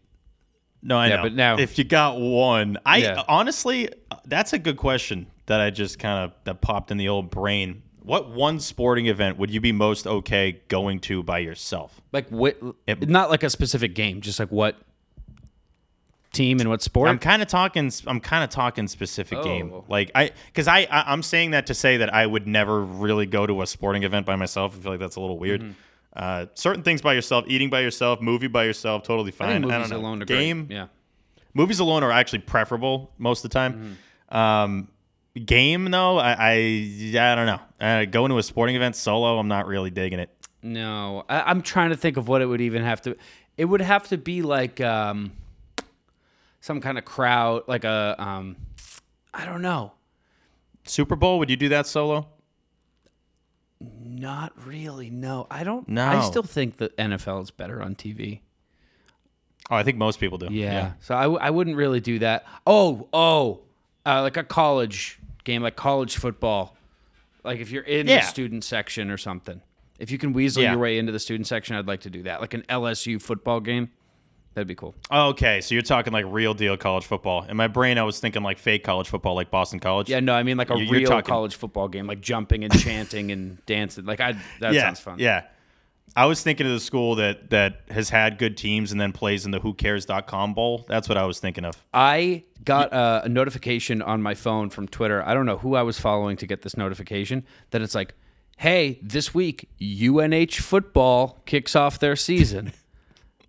[0.82, 1.24] no, I Yeah, know.
[1.24, 3.24] but now- if you got one, I Yeah.
[3.28, 3.90] honestly,
[4.26, 7.82] that's a good question that I just kind of that popped in the old brain.
[8.02, 12.00] What one sporting event would you be most okay going to by yourself?
[12.12, 12.58] Like what?
[12.88, 14.78] It- not like a specific game, just like what
[16.32, 17.10] team and what sport.
[17.10, 17.92] I'm kind of talking.
[18.08, 19.72] I'm kind of talking specific game.
[19.74, 19.86] Oh.
[19.88, 23.26] Like I, because I, I, I'm saying that to say that I would never really
[23.26, 24.76] go to a sporting event by myself.
[24.78, 25.62] I feel like that's a little weird.
[25.62, 25.72] Mm-hmm.
[26.14, 29.62] Uh, certain things by yourself, eating by yourself, movie by yourself, totally I fine.
[29.62, 30.08] think movies don't know.
[30.08, 30.40] alone are great.
[30.40, 30.68] game.
[30.70, 30.88] Yeah.
[31.54, 33.98] Movies alone are actually preferable most of the time.
[34.32, 34.38] Mm-hmm.
[34.38, 34.88] Um,
[35.34, 36.52] game though, I, I,
[37.20, 37.60] I don't know.
[37.80, 40.30] Uh, going to a sporting event solo, I'm not really digging it.
[40.62, 43.16] No, I, I'm trying to think of what it would even have to.
[43.58, 45.32] It would have to be like um,
[46.62, 48.56] some kind of crowd, like a um,
[49.34, 49.94] I don't know.
[50.86, 52.28] Super Bowl, would you do that solo?
[53.80, 55.10] Not really.
[55.10, 55.88] No, I don't.
[55.88, 56.06] No.
[56.06, 58.42] I still think the NFL is better on TV.
[59.72, 60.48] Oh, I think most people do.
[60.52, 60.94] Yeah.
[61.00, 62.46] So I, w- I wouldn't really do that.
[62.66, 63.62] Oh, oh,
[64.06, 66.76] uh, like a college game, like college football.
[67.44, 68.20] Like if you're in Yeah.
[68.20, 69.62] the student section or something.
[69.98, 70.72] If you can weasel Yeah.
[70.72, 72.42] your way into the student section, I'd like to do that.
[72.42, 73.90] Like an LSU football game.
[74.56, 74.96] That'd be cool.
[75.12, 77.44] Okay, so you're talking like real deal college football.
[77.48, 80.10] In my brain, I was thinking like fake college football, like Boston College.
[80.10, 82.74] Yeah, no, I mean like a You- you're real college football game, like jumping and
[82.82, 84.06] chanting and dancing.
[84.06, 85.20] Like I, that yeah, sounds fun.
[85.20, 85.44] Yeah.
[86.20, 89.46] I was thinking of the school that that has had good teams and then plays
[89.46, 90.86] in the WhoCares.com bowl.
[90.90, 91.82] That's what I was thinking of.
[91.94, 95.24] I got a, a notification on my phone from Twitter.
[95.26, 98.16] I don't know who I was following to get this notification that it's like,
[98.58, 102.74] hey, this week UNH football kicks off their season.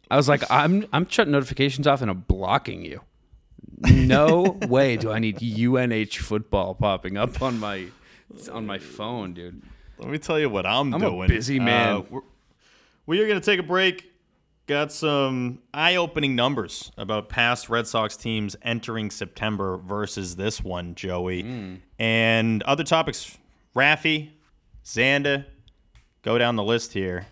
[0.09, 3.01] I was like, I'm I'm shutting notifications off and I'm blocking you.
[3.81, 7.87] No way do I need UNH football popping up on my
[8.53, 9.61] on my phone, dude.
[9.99, 11.29] Let me tell you what I'm, I'm a doing.
[11.29, 11.97] busy man.
[11.97, 12.25] Uh, we're-
[13.11, 14.07] we are going to take a break.
[14.67, 21.43] Got some eye-opening numbers about past Red Sox teams entering September versus this one, Joey,
[21.43, 21.75] Hmm.
[21.99, 23.37] and other topics.
[23.75, 24.31] Raffy,
[24.85, 25.45] Xander,
[26.23, 27.27] go down the list here.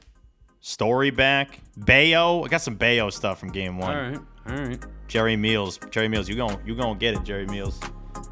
[0.61, 2.43] Story back, Bayo.
[2.45, 3.97] I got some Bayo stuff from Game One.
[3.97, 4.85] All right, all right.
[5.07, 7.79] Jerry Meals, Jerry Meals, you gon' you gonna get it, Jerry Meals.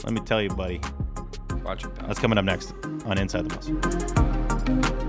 [0.03, 0.81] Let me tell you, buddy.
[1.63, 1.95] Watch it.
[1.95, 3.57] That's coming up next on Inside the
[4.97, 5.06] Bus.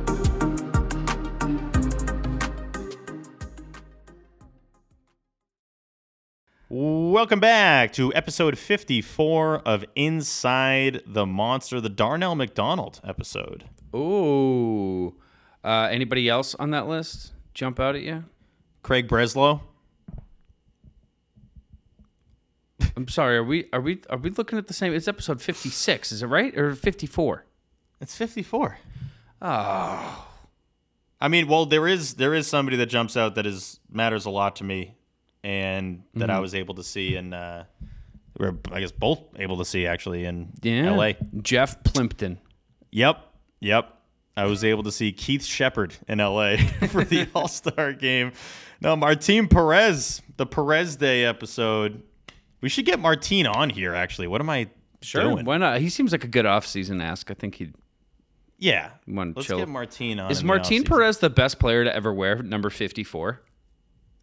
[6.70, 13.64] Welcome back to episode 54 of Inside the Monster, the Darnell McDonald episode.
[13.96, 15.16] Ooh.
[15.64, 18.26] Uh, anybody else on that list jump out at you?
[18.84, 19.62] Craig Breslow.
[22.98, 23.38] I'm sorry.
[23.38, 24.94] Are we are we are we looking at the same?
[24.94, 26.12] It's episode 56.
[26.12, 27.46] Is it right or 54?
[28.02, 28.78] It's 54.
[29.42, 30.28] Oh.
[31.22, 34.30] I mean, well, there is there is somebody that jumps out that is matters a
[34.30, 34.97] lot to me,
[35.48, 37.64] and that I was able to see, and uh,
[38.38, 40.88] we we're I guess both able to see actually in Yeah.
[40.88, 41.16] L.A.
[41.42, 42.38] Jeff Plympton.
[42.92, 43.18] Yep,
[43.62, 43.94] yep.
[44.36, 46.58] I was able to see Keith Shepherd in L.A.
[46.90, 48.34] for the All Star game.
[48.82, 52.04] No, Martin Perez, the Perez Day episode.
[52.62, 53.96] We should get Martin on here.
[53.96, 54.72] Actually, what am I doing?
[55.02, 55.36] Sure.
[55.44, 55.80] Why not?
[55.80, 57.32] He seems like a good off-season ask.
[57.32, 57.74] I think he'd
[58.60, 59.60] Yeah, want to let's chill.
[59.60, 60.30] get Martin on.
[60.30, 60.84] Is in Martin.
[60.84, 63.42] Perez the best player to ever wear number 54?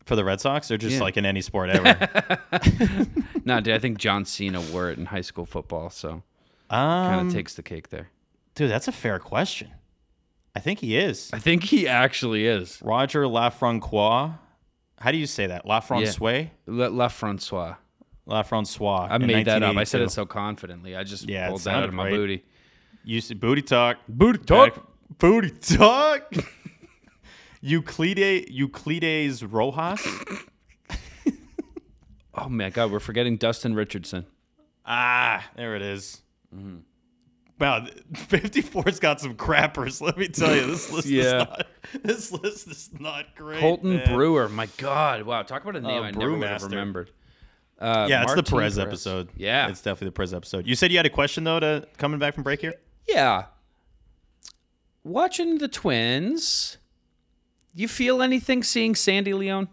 [0.04, 1.02] For the Red Sox, or just Yeah.
[1.02, 2.38] like in any sport ever?
[3.44, 3.74] no, dude.
[3.74, 6.22] I think John Cena wore it in high school football, so
[6.70, 8.08] kind um, of takes the cake there.
[8.54, 9.70] dude, that's a fair question.
[10.56, 11.30] I think he is.
[11.32, 12.80] I think he actually is.
[12.82, 14.38] Roger Lafrancois.
[15.00, 15.64] How do you say that?
[15.66, 16.50] Lafrancois?
[16.66, 17.74] La, La Francois.
[18.28, 19.08] Lafrancois.
[19.10, 19.76] I made that up.
[19.76, 20.94] I said it so confidently.
[20.96, 22.10] I just Yeah, pulled that out of my right.
[22.12, 22.44] booty.
[23.04, 23.98] You said booty talk.
[24.08, 24.78] Booty Back-
[25.18, 26.32] Booty talk.
[27.64, 30.06] Euclide, Euclides Rojas.
[32.36, 34.26] Oh my God, we're forgetting Dustin Richardson.
[34.84, 36.20] Ah, there it is.
[36.52, 36.78] Mm-hmm.
[37.60, 40.00] Wow, 54's got some crappers.
[40.00, 41.22] Let me tell you, this list Yeah.
[41.22, 41.66] is not.
[42.02, 43.60] This list is not great.
[43.60, 44.12] Colton man.
[44.12, 44.48] Brewer.
[44.48, 45.42] My God, wow!
[45.42, 47.12] Talk about a name Oh, I never would have remembered.
[47.78, 49.28] Uh, Yeah, it's the Martin Perez episode.
[49.36, 50.66] Yeah, it's definitely the Perez episode.
[50.66, 52.74] You said you had a question though to coming back from break here.
[53.08, 53.44] yeah.
[55.04, 56.78] Watching the Twins,
[57.82, 59.68] you feel anything seeing Sandy León?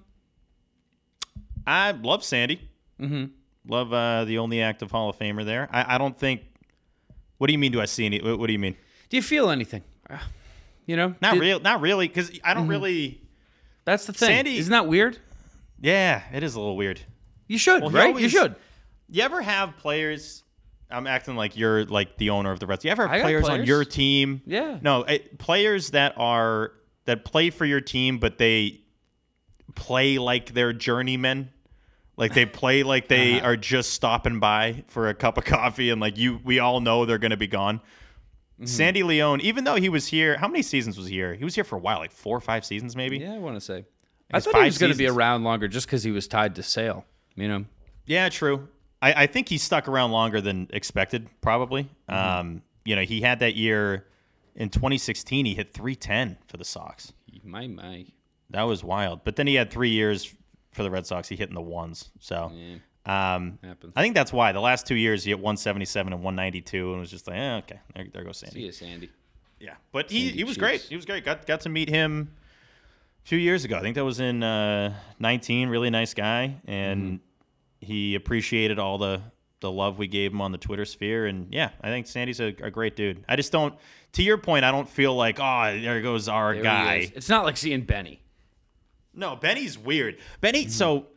[1.65, 2.67] I love Sandy.
[2.99, 3.25] Mm-hmm.
[3.67, 5.69] Love uh, the only active Hall of Famer there.
[5.71, 6.41] I, I don't think.
[7.37, 7.71] What do you mean?
[7.71, 8.19] Do I see any?
[8.19, 8.75] What, do you mean?
[9.09, 9.83] Do you feel anything?
[10.09, 10.17] Uh,
[10.85, 11.59] You know, Not real.
[11.59, 13.21] Not really, because I don't really.
[13.85, 14.27] That's the thing.
[14.27, 15.17] Sandy- Isn't that weird?
[15.79, 17.01] Yeah, it is a little weird.
[17.47, 18.07] You should, Well, right?
[18.07, 18.55] always- you should.
[19.09, 20.43] You ever have players?
[20.89, 22.83] I'm acting like you're like the owner of the Reds.
[22.85, 24.41] You ever have got players, on your team?
[24.45, 24.77] Yeah.
[24.81, 26.73] No, it, players that are
[27.05, 28.81] that play for your team, but they
[29.75, 31.49] play like they're journeymen.
[32.17, 33.47] Like they play like they Uh-huh.
[33.47, 37.05] are just stopping by for a cup of coffee, and like you, we all know
[37.05, 37.81] they're going to be gone.
[38.63, 41.33] Sandy León, even though he was here, how many seasons was he here?
[41.33, 43.17] He was here for a while, like four or five seasons, maybe.
[43.17, 43.85] Yeah, I want to say.
[44.31, 46.63] I thought he was going to be around longer just because he was tied to
[46.63, 47.03] Sale.
[47.35, 47.65] You know,
[48.05, 48.67] Yeah, true.
[49.01, 51.85] I, I think he stuck around longer than expected, probably.
[52.07, 52.13] Mm-hmm.
[52.39, 54.05] Um, you know, he had that year
[54.55, 57.13] in 2016, he hit 310 for the Sox.
[57.43, 58.05] my my.
[58.49, 59.23] That was wild.
[59.23, 60.33] But then he had three years
[60.73, 61.27] for the Red Sox.
[61.29, 62.09] He hit in the ones.
[62.19, 62.51] So
[63.05, 63.93] um, Happens.
[63.95, 64.51] I think that's why.
[64.51, 67.55] The last two years, he hit 177 and 192, and it was just like, eh,
[67.57, 68.55] okay, there, there goes Sandy.
[68.59, 69.09] See you, Sandy.
[69.59, 70.59] Yeah, but he, Sandy he was Cheeks.
[70.59, 70.81] great.
[70.81, 71.23] He was great.
[71.23, 72.31] Got got to meet him
[73.23, 73.77] a few years ago.
[73.77, 75.69] I think that was in uh, 19.
[75.69, 77.85] Really nice guy, and Mm-hmm.
[77.85, 79.21] he appreciated all the
[79.61, 81.27] the love we gave him on the Twitter sphere.
[81.27, 83.23] And yeah, I think Sandy's a, a great dude.
[83.29, 83.73] I just don't.
[84.13, 87.11] To your point, I don't feel like oh there goes our There guy.
[87.15, 88.21] It's not like seeing Benny.
[89.13, 90.17] No, Benny's weird.
[90.41, 90.67] Benny.
[90.67, 91.07] So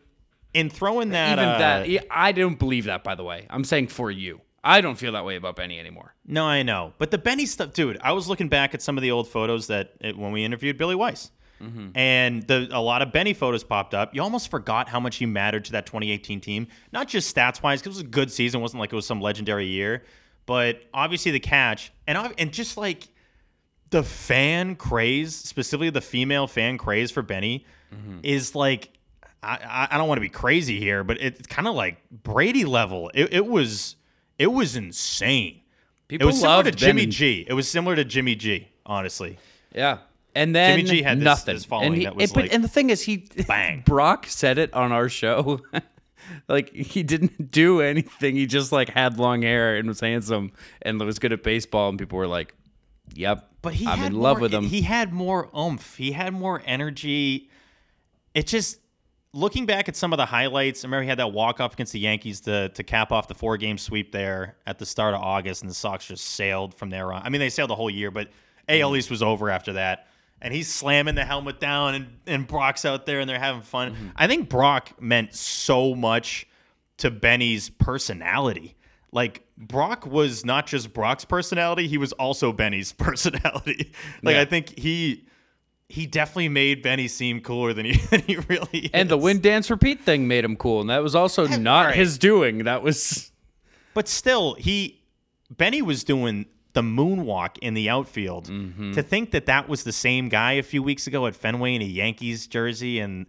[0.52, 3.02] in throwing that, Even uh, that, I don't believe that.
[3.02, 4.40] By the way, I'm saying for you.
[4.66, 6.14] I don't feel that way about Benny anymore.
[6.26, 7.98] No, I know, but the Benny stuff, dude.
[8.00, 10.78] I was looking back at some of the old photos that it, when we interviewed
[10.78, 11.30] Billy Weiss,
[11.64, 11.88] Mm-hmm.
[11.94, 14.14] and the, a lot of Benny photos popped up.
[14.14, 17.80] You almost forgot how much he mattered to that 2018 team, not just stats wise,
[17.80, 18.60] because it was a good season.
[18.60, 20.04] It wasn't like it was some legendary year,
[20.46, 23.08] but obviously the catch and and just like
[23.90, 28.18] the fan craze, specifically the female fan craze for Benny, mm-hmm.
[28.22, 28.90] is like.
[29.46, 33.10] I, I- don't want to be crazy here, but it's kind of like Brady level.
[33.12, 33.96] It, it was
[34.38, 35.60] it was insane.
[36.08, 37.12] People It was similar to Jimmy Benny.
[37.12, 37.44] G.
[37.46, 38.68] It was similar to Jimmy G.
[38.86, 39.38] Honestly,
[39.74, 39.98] Yeah.
[40.34, 41.54] And then Jimmy G had this- nothing.
[41.54, 43.80] this following and, he, that was and- but- like, and the thing is, he bang.
[43.86, 45.60] Brock said it on our show.
[46.48, 48.34] like he didn't do anything.
[48.36, 51.88] He just like had long hair and was handsome and was good at baseball.
[51.90, 52.54] And people were like,
[53.14, 55.96] "Yep, but he I'm in love with him." He had more oomph.
[55.96, 57.50] He had more energy.
[58.34, 58.78] It just
[59.32, 60.84] looking back at some of the highlights.
[60.84, 63.34] I remember he had that walk off against the Yankees to to cap off the
[63.34, 66.90] four game sweep there at the start of August, and the Sox just sailed from
[66.90, 67.22] there on.
[67.22, 68.30] I mean, they sailed the whole year, but
[68.68, 70.08] AL East was over after that.
[70.44, 73.92] And he's slamming the helmet down, and, and Brock's out there, and they're having fun.
[73.92, 74.08] Mm-hmm.
[74.14, 76.46] I think Brock meant so much
[76.98, 78.76] to Benny's personality.
[79.10, 83.92] Like Brock was not just Brock's personality, he was also Benny's personality.
[84.22, 84.42] like Yeah.
[84.42, 85.26] I think he
[85.88, 88.90] he definitely made Benny seem cooler than he, than he really is.
[88.92, 91.94] and the wind dance repeat thing made him cool, and that was also not right.
[91.94, 92.64] his doing.
[92.64, 93.32] That was
[93.94, 95.00] But still, he
[95.50, 98.48] Benny was doing the moonwalk in the outfield.
[98.48, 98.92] Mm-hmm.
[98.92, 101.82] To think that that was the same guy a few weeks ago at Fenway in
[101.82, 103.26] a Yankees jersey and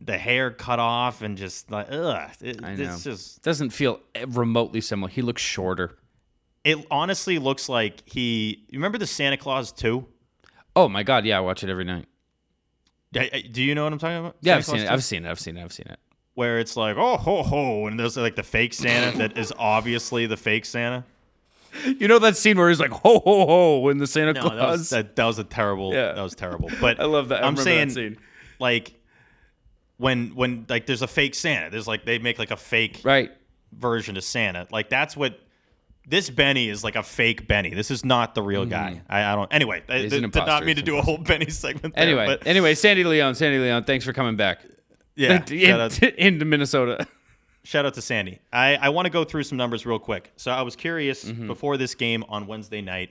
[0.00, 5.10] the hair cut off and just like ugh, it, it's just doesn't feel remotely similar.
[5.10, 5.98] He looks shorter.
[6.64, 8.64] it honestly looks like he.
[8.70, 10.06] You remember the Santa Claus two?
[10.74, 12.06] Oh my god, yeah, I watch it every night.
[13.12, 14.36] Do you know what I'm talking about?
[14.42, 14.84] Yeah, Santa I've Claus seen 2?
[14.84, 14.90] it.
[14.92, 15.30] I've seen it.
[15.30, 15.64] I've seen it.
[15.64, 15.98] I've seen it.
[16.34, 20.26] Where it's like oh ho ho, and there's like the fake Santa that is obviously
[20.26, 21.04] the fake Santa.
[21.98, 24.56] You know that scene where he's like ho ho ho in the Santa No, Claus.
[24.58, 25.92] that was that, that was a terrible.
[25.92, 26.12] Yeah.
[26.12, 26.70] That was terrible.
[26.80, 27.36] But I love that.
[27.42, 28.18] I I'm remember saying that scene.
[28.58, 28.94] like
[29.98, 31.70] when when like there's a fake Santa.
[31.70, 33.30] There's like they make like a fake Right.
[33.72, 34.66] version of Santa.
[34.70, 35.38] Like that's what
[36.08, 37.74] this Benny is like a fake Benny.
[37.74, 38.92] This is not the real guy.
[38.94, 39.00] Mm.
[39.08, 39.52] I, I don't.
[39.52, 41.94] Anyway, I did, did not mean to do a whole Benny segment.
[41.96, 44.60] There, Anyway, but anyway, Sandy León, Sandy León, thanks for coming back.
[45.16, 45.42] yeah.
[45.50, 47.06] In- into Minnesota.
[47.66, 48.38] Shout out to Sandy.
[48.52, 50.32] I, I want to go through some numbers real quick.
[50.36, 51.46] So I was curious Mm-hmm.
[51.46, 53.10] before this game on Wednesday night.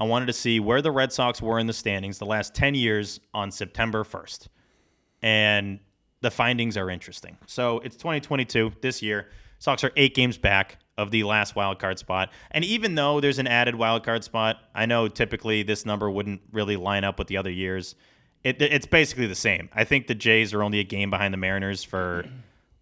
[0.00, 2.74] I wanted to see where the Red Sox were in the standings the last 10
[2.74, 4.48] years on September 1st.
[5.22, 5.78] And
[6.20, 7.36] the findings are interesting.
[7.46, 9.28] So it's 2022 this year.
[9.58, 12.30] Sox are eight games back of the last wild card spot.
[12.50, 16.40] And even though there's an added wild card spot, I know typically this number wouldn't
[16.52, 17.94] really line up with the other years.
[18.44, 19.68] It, it's basically the same.
[19.72, 22.24] I think the Jays are only a game behind the Mariners for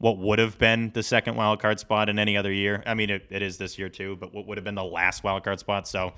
[0.00, 2.82] what would have been the second wild card spot in any other year.
[2.86, 5.22] I mean, it, it is this year too, but what would have been the last
[5.22, 5.86] wild card spot.
[5.86, 6.14] So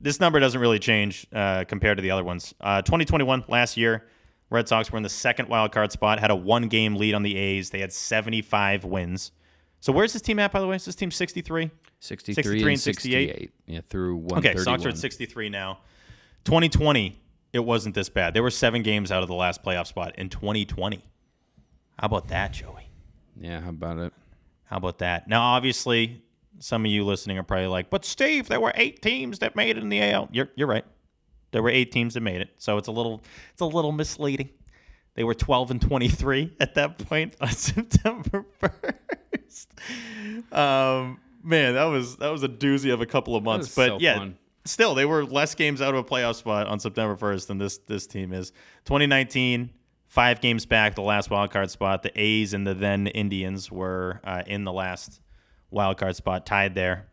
[0.00, 2.54] this number doesn't really change uh, compared to the other ones.
[2.60, 4.06] Uh, 2021, last year,
[4.48, 7.24] Red Sox were in the second wild card spot, had a one game lead on
[7.24, 7.70] the A's.
[7.70, 9.32] They had 75 wins.
[9.80, 10.76] So where's this team at, by the way?
[10.76, 11.68] Is this team 63?
[11.98, 13.28] 63, 63 and and 68.
[13.28, 13.52] 68.
[13.66, 14.38] Yeah, through one.
[14.38, 14.64] Okay, 131.
[14.64, 15.80] Sox are at 63 now.
[16.44, 17.20] 2020,
[17.52, 18.34] it wasn't this bad.
[18.34, 21.02] They were seven games out of the last playoff spot in 2020.
[21.98, 22.85] How about that, Joey?
[23.38, 24.12] Yeah, how about it?
[24.64, 25.28] How about that?
[25.28, 26.22] Now, obviously,
[26.58, 29.76] some of you listening are probably like, "But Steve, there were eight teams that made
[29.76, 30.84] it in the AL." You're you're right.
[31.52, 33.22] There were eight teams that made it, so it's a little
[33.52, 34.50] it's a little misleading.
[35.14, 40.54] They were 12 and 23 at that point on September 1st.
[40.54, 43.98] Um, man, that was that was a doozy of a couple of months, but so
[43.98, 44.36] yeah, fun.
[44.64, 47.78] still they were less games out of a playoff spot on September 1st than this
[47.78, 48.50] this team is.
[48.84, 49.70] 2019,
[50.16, 52.02] five games back, the last wild card spot.
[52.02, 55.20] The A's and the then Indians were uh, in the last
[55.70, 57.06] wild card spot, tied there.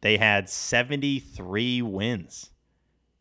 [0.00, 2.50] They had 73 wins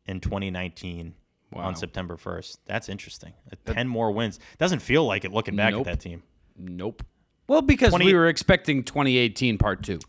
[0.06, 1.14] in 2019
[1.54, 1.64] Wow.
[1.64, 2.58] on September 1st.
[2.66, 3.34] That's interesting.
[3.52, 4.40] Uh, 10 more wins.
[4.58, 5.82] Doesn't feel like it looking back Nope.
[5.86, 6.24] at that team.
[6.58, 7.04] Nope.
[7.48, 10.00] Well, because 20 we were expecting 2018 part two.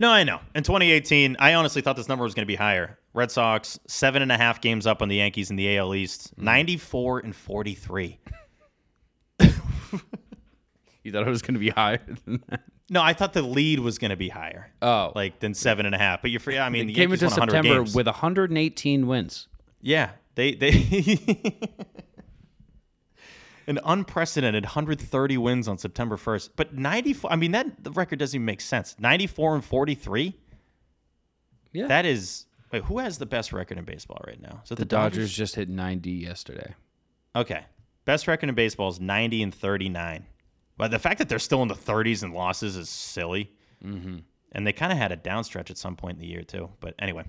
[0.00, 0.40] No, I know.
[0.56, 2.98] In 2018, I honestly thought this number was going to be higher.
[3.14, 6.34] Red Sox, seven and a half games up on the Yankees in the AL East,
[6.36, 6.42] Mm.
[6.42, 8.18] 94 and 43.
[11.04, 12.64] You thought it was going to be higher than that?
[12.90, 14.70] No, I thought the lead was going to be higher.
[14.82, 15.12] Oh.
[15.14, 16.20] Like than seven and a half.
[16.20, 16.58] But you're free.
[16.58, 17.94] I mean, the It came Yankees into won 100 September games.
[17.94, 19.48] with 118 wins.
[19.80, 20.70] Yeah, they they
[23.66, 26.50] an unprecedented 130 wins on September 1st.
[26.56, 27.32] But 94.
[27.32, 28.96] I mean, that the record doesn't even make sense.
[28.98, 30.34] 94 and 43.
[31.72, 31.86] Yeah.
[31.86, 32.46] That is.
[32.72, 34.60] Wait, who has the best record in baseball right now?
[34.64, 36.74] Is it the Dodgers just hit 90 yesterday.
[37.34, 37.64] Okay.
[38.08, 40.24] Best record in baseball is 90 and 39.
[40.78, 43.52] But the fact that they're still in the 30s and losses is silly.
[43.84, 44.20] Mm-hmm.
[44.52, 46.70] And they kind of had a downstretch at some point in the year, too.
[46.80, 47.24] But anyway,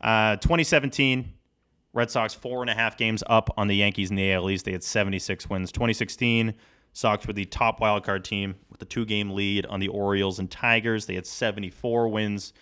[0.00, 1.32] uh, 2017,
[1.92, 4.66] Red Sox four and a half games up on the Yankees in the AL East.
[4.66, 5.72] They had 76 wins.
[5.72, 6.54] 2016,
[6.92, 10.38] Sox were the top wild card team with a two game lead on the Orioles
[10.38, 11.06] and Tigers.
[11.06, 12.52] They had 74 wins.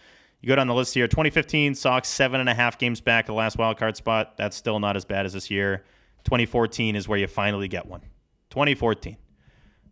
[0.41, 1.07] You go down the list here.
[1.07, 4.39] 2015, Sox seven and a half games back at the last wild card spot.
[4.39, 5.85] That's still not as bad as this year.
[6.29, 8.03] 2014 is where you finally get one.
[8.51, 9.16] 2014.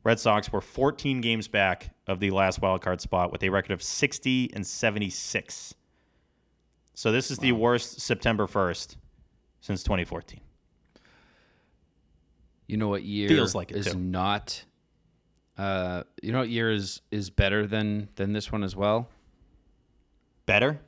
[0.04, 3.72] Red Sox were 14 games back of the last wild card spot with a record
[3.72, 5.74] of 60 and 76.
[6.92, 8.96] So this is the worst September 1st
[9.62, 10.42] since 2014.
[12.66, 13.98] You know what year Feels like it, is too.
[13.98, 14.62] not
[15.56, 19.08] uh you know what year is is better than than this one as well?
[20.44, 20.80] Better?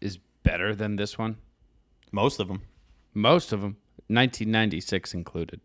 [0.00, 1.36] Is better than this one?
[2.10, 2.62] Most of them.
[3.14, 3.76] Most of them
[4.14, 5.60] 1996 included.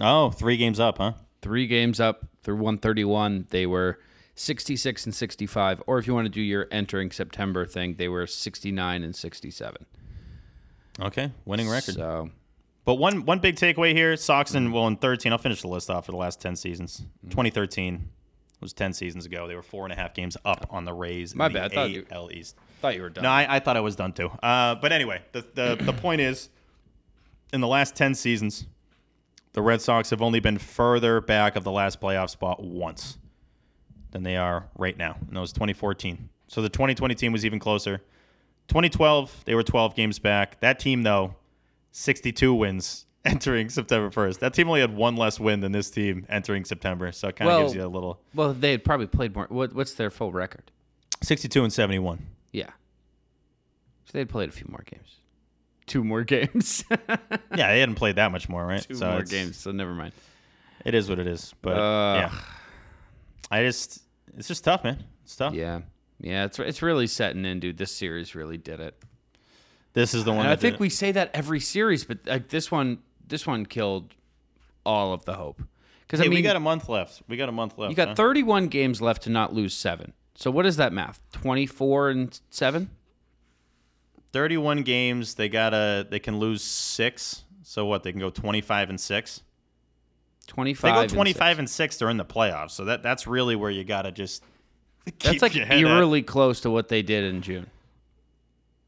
[0.00, 1.12] Oh, three games up, huh?
[1.42, 3.98] 3 games up through 131, they were
[4.36, 8.26] 66 and 65 or if you want to do your entering September thing, they were
[8.26, 9.86] 69 and 67.
[11.00, 11.94] Okay, winning record.
[11.94, 12.30] So,
[12.84, 15.32] But one one big takeaway here: Sox in well in 13.
[15.32, 17.02] I'll finish the list off for the last 10 seasons.
[17.18, 17.30] Mm-hmm.
[17.30, 18.08] 2013
[18.60, 19.48] was 10 seasons ago.
[19.48, 21.34] They were four and a half games up on the Rays.
[21.34, 21.72] My in the bad.
[21.72, 22.56] I thought you- East.
[22.80, 23.24] thought you were done.
[23.24, 24.28] No, I, I thought I was done too.
[24.42, 26.48] Uh, but anyway, the, the the point is,
[27.52, 28.66] in the last 10 seasons,
[29.52, 33.18] the Red Sox have only been further back of the last playoff spot once
[34.12, 36.28] than they are right now, and that was 2014.
[36.48, 37.98] So the 2020 team was even closer.
[38.68, 40.60] 2012, they were 12 games back.
[40.60, 41.34] That team, though,
[41.92, 44.38] 62 wins entering September 1st.
[44.40, 47.50] That team only had one less win than this team entering September, so it kind
[47.50, 49.46] of Well- gives you a little well, they had probably played more.
[49.48, 50.70] What, what's their full record?
[51.22, 52.24] 62 and 71.
[52.52, 52.70] Yeah.
[54.06, 55.16] So they'd played a few more games.
[55.92, 56.84] Two more games.
[56.88, 57.16] Yeah,
[57.70, 58.80] they hadn't played that much more, right?
[58.80, 59.58] Two so more games.
[59.58, 60.14] So never mind.
[60.86, 61.54] It is what it is.
[61.60, 62.16] But Ugh.
[62.32, 62.38] yeah,
[63.50, 64.02] I just
[64.38, 65.04] it's just tough, man.
[65.22, 65.52] It's tough.
[65.52, 65.82] Yeah.
[66.18, 67.76] Yeah, it's it's really setting in, dude.
[67.76, 68.96] This series really did it.
[69.92, 70.46] This is the one.
[70.46, 74.14] I think we say that every series, but like this one, this one killed
[74.86, 75.60] all of the hope.
[76.06, 77.20] Because Hey, I mean, we got a month left.
[77.28, 77.90] We got a month left.
[77.90, 78.14] you got huh?
[78.14, 80.14] 31 games left to not lose seven.
[80.36, 81.20] So what is that math?
[81.32, 82.88] 24 and seven?
[84.32, 85.34] 31 games.
[85.34, 86.06] They gotta.
[86.08, 87.44] They can lose six.
[87.62, 88.02] So what?
[88.02, 89.42] They can go 25 and six.
[90.48, 90.82] 25.
[90.82, 91.58] They go and 25 six.
[91.58, 91.96] and six.
[91.96, 92.72] They're in the playoffs.
[92.72, 94.42] So that that's really where you gotta just.
[95.18, 95.78] That's like head at.
[95.78, 97.68] eerily close to what they did in June.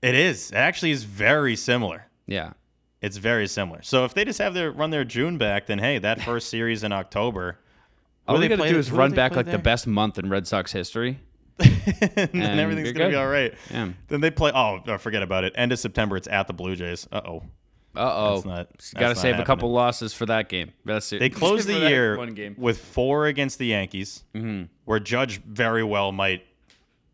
[0.01, 0.53] It is.
[0.53, 2.07] It actually is very similar.
[2.27, 2.53] Yeah.
[3.01, 3.83] It's very similar.
[3.83, 6.85] So if they just have their run their June back, then hey, that first series
[6.85, 7.59] in October.
[8.29, 10.47] All they got to play- do is run back like the best month in Red
[10.47, 11.19] Sox history.
[11.61, 13.55] and And everything's gonna be all right.
[13.71, 13.91] Yeah.
[14.09, 14.51] Then they play.
[14.55, 15.53] Oh, forget about it.
[15.57, 16.17] End of September.
[16.17, 17.07] It's at the Blue Jays.
[17.13, 17.43] Uh oh.
[17.97, 18.43] Uh oh.
[18.43, 20.73] Got to save a couple losses for that game.
[20.85, 21.21] That's it.
[21.21, 22.57] They closed the year one game.
[22.59, 24.65] with four against the Yankees, Mm-hmm.
[24.85, 26.43] where Judge very well might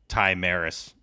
[0.09, 0.95] tie Maris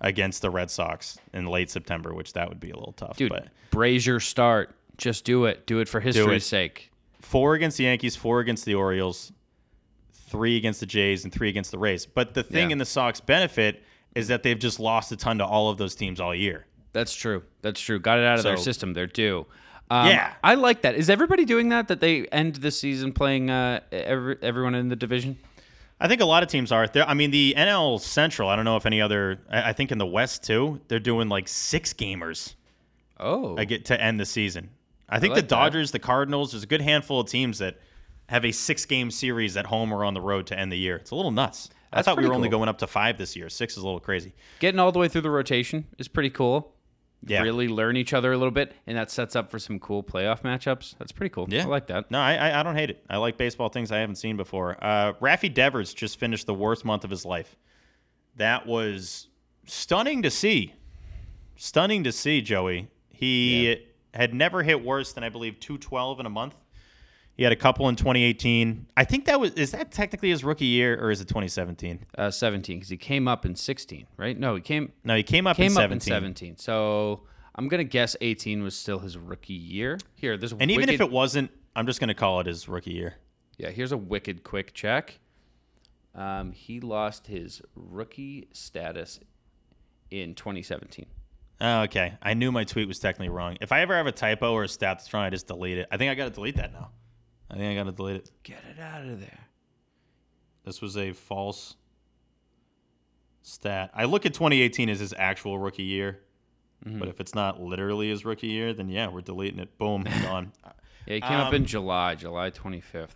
[0.00, 3.16] against the Red Sox in late September, which that would be a little tough.
[3.16, 4.74] Dude, But Brasier start.
[4.98, 5.66] Just do it.
[5.66, 6.46] Do it for history's it.
[6.46, 6.90] sake.
[7.22, 9.32] four against the Yankees, four against the Orioles,
[10.34, 12.06] three against the Jays, and three against the Rays.
[12.06, 12.72] But the thing Yeah.
[12.72, 13.84] in the Sox benefit
[14.16, 16.66] is that they've just lost a ton to all of those teams all year.
[16.92, 17.44] That's true.
[17.62, 18.00] That's true.
[18.00, 18.92] Got it out of their system.
[18.94, 19.46] They're due.
[19.90, 20.32] Um, Yeah.
[20.42, 20.94] I like that.
[20.96, 21.86] Is everybody doing that?
[21.88, 25.38] That they end the season playing uh, every, everyone in the division?
[26.00, 26.86] I think a lot of teams are.
[26.88, 28.48] There, I mean, the NL Central.
[28.48, 29.38] I don't know if any other.
[29.50, 32.54] I I think in the West too, they're doing like six gamers.
[33.20, 34.70] Oh, I get to end the season.
[35.08, 35.48] I think like the that.
[35.48, 37.78] Dodgers, the Cardinals, there's a good handful of teams that
[38.28, 40.96] have a six game series at home or on the road to end the year.
[40.96, 41.68] It's a little nuts.
[41.92, 43.48] I thought we were only going up to five this year.
[43.48, 44.34] Six is a little crazy.
[44.58, 46.72] getting all the way through the rotation is pretty cool.
[47.26, 47.40] Yeah.
[47.42, 50.42] Really learn each other a little bit, and that sets up for some cool playoff
[50.42, 50.94] matchups.
[50.98, 51.46] That's pretty cool.
[51.48, 52.10] Yeah, I like that.
[52.10, 53.02] No, I, I I don't hate it.
[53.08, 54.76] I like baseball things I haven't seen before.
[54.84, 57.56] Uh, Raffy Devers just finished the worst month of his life.
[58.36, 59.28] That was
[59.64, 60.74] stunning to see.
[61.56, 62.88] Stunning to see, Joey.
[63.08, 66.54] He had never hit worse than I believe 212 in a month.
[67.36, 68.86] He had a couple in 2018.
[68.96, 72.06] I think that was is that technically his rookie year or is it 2017?
[72.16, 74.38] Uh, 17 because he came up in 16, right?
[74.38, 75.94] No, he came No, he came up came in up 17.
[75.94, 76.56] in 17.
[76.58, 77.22] So
[77.56, 79.98] I'm gonna guess 18 was still his rookie year.
[80.14, 82.68] Here, there's a And even if it wasn't, I'm just going to call it his
[82.68, 83.14] rookie year.
[83.58, 85.18] yeah, here's a wicked quick check.
[86.14, 89.18] Um, he lost his rookie status
[90.12, 91.06] in 2017.
[91.60, 92.14] Oh, okay.
[92.22, 93.56] I knew my tweet was technically wrong.
[93.60, 95.88] If I ever have a typo or a stat that's wrong, I just delete it.
[95.90, 96.90] I think I got to delete that now.
[97.50, 98.30] I think I got to delete it.
[98.42, 99.38] Get it out of there.
[100.64, 101.76] This was a false
[103.42, 103.90] stat.
[103.94, 106.20] I look at 2018 as his actual rookie year,
[106.84, 106.98] Mm-hmm.
[106.98, 109.78] but if it's not literally his rookie year, then yeah, we're deleting it.
[109.78, 110.52] Boom, gone.
[111.06, 113.08] Yeah, he came up in Um, July, July 25th.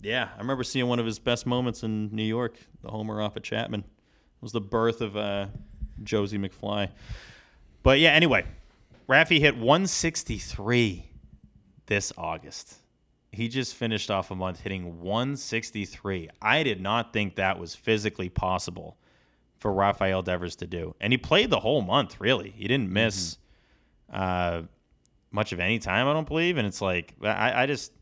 [0.00, 3.36] Yeah, I remember seeing one of his best moments in New York, the homer off
[3.36, 3.80] at Chapman.
[3.80, 3.86] It
[4.40, 5.48] was the birth of uh,
[6.02, 6.88] Josie McFly.
[7.82, 8.46] But yeah, anyway,
[9.06, 11.04] Raffy hit 163
[11.84, 12.76] this August.
[13.34, 16.30] He just finished off a month hitting 163.
[16.40, 18.96] I did not think that was physically possible
[19.58, 20.94] for Rafael Devers to do.
[21.00, 22.50] And he played the whole month, really.
[22.50, 23.38] He didn't miss
[24.12, 24.62] uh,
[25.30, 26.58] much of any time, I don't believe.
[26.58, 27.92] And it's like, I, I just.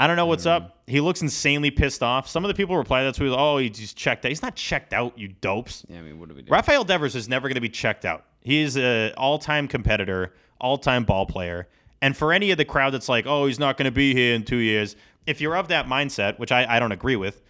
[0.00, 0.78] I don't know what's up.
[0.86, 2.28] He looks insanely pissed off.
[2.28, 4.92] Some of the people reply that tweet, "Oh, he just checked out." He's not checked
[4.92, 5.84] out, you dopes.
[5.88, 6.52] Yeah, I mean, what do we do?
[6.52, 8.24] Rafael Devers is never going to be checked out.
[8.40, 11.66] He is an all-time competitor, all-time ball player.
[12.00, 14.34] And for any of the crowd that's like, "Oh, he's not going to be here
[14.34, 14.94] in two years,"
[15.26, 17.42] if you're of that mindset, which I, I don't agree with,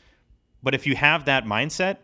[0.62, 1.99] but if you have that mindset,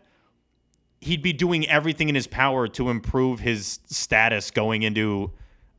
[1.01, 5.31] he'd be doing everything in his power to improve his status going into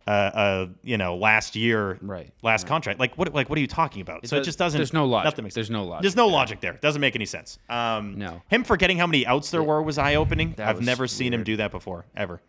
[0.06, 3.00] uh, uh you know last year Right, last contract.
[3.00, 4.26] Like what like what are you talking about?
[4.26, 5.24] So it just doesn't there's no logic.
[5.24, 6.32] nothing makes There's no logic there's no there.
[6.32, 6.72] logic there.
[6.74, 7.58] Doesn't make any sense.
[7.68, 8.42] Um No.
[8.48, 10.54] him forgetting how many outs there were was eye-opening.
[10.58, 12.40] I've was never seen him do that before ever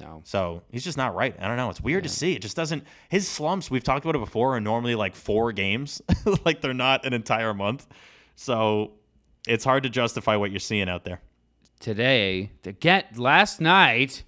[0.00, 0.22] No.
[0.24, 1.34] so he's just not right.
[1.40, 1.70] I don't know.
[1.70, 2.34] It's weird to see.
[2.34, 2.84] It just doesn't.
[3.08, 6.00] His slumps, we've talked about it before, are normally like four games.
[6.44, 7.86] like they're not an entire month.
[8.36, 8.92] So
[9.46, 11.20] it's hard to justify what you're seeing out there.
[11.78, 14.24] Today, to get last night,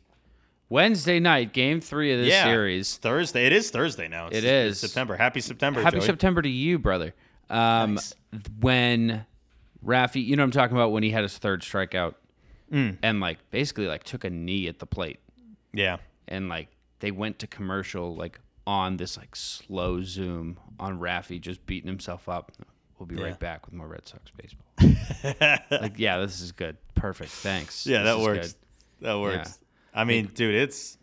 [0.69, 2.45] Wednesday night, game three of this yeah.
[2.45, 2.97] series.
[2.97, 3.47] Thursday.
[3.47, 4.29] It is Thursday now.
[4.29, 4.81] It's, it's.
[4.81, 5.17] September.
[5.17, 5.83] Happy September.
[5.83, 6.07] Happy Joey.
[6.07, 7.15] September to you, brother.
[7.51, 8.15] Um, Nice.
[8.61, 9.27] When
[9.85, 12.15] Rafi, you know what I'm talking about when he had his third strikeout
[12.73, 12.97] Mm.
[13.03, 15.21] and like basically like took a knee at the plate
[15.73, 15.97] Yeah.
[16.29, 16.69] and like
[17.01, 22.29] they went to commercial like on this like slow zoom on Rafi just beating himself
[22.29, 22.53] up.
[22.99, 23.25] We'll be Yeah.
[23.25, 25.59] right back with more Red Sox baseball.
[25.81, 26.77] like, yeah, this is good.
[26.95, 27.31] Perfect.
[27.31, 27.87] Thanks.
[27.87, 28.53] Yeah, This that works.
[29.01, 29.07] good.
[29.07, 29.59] That works.
[29.93, 30.97] I mean, dude, it's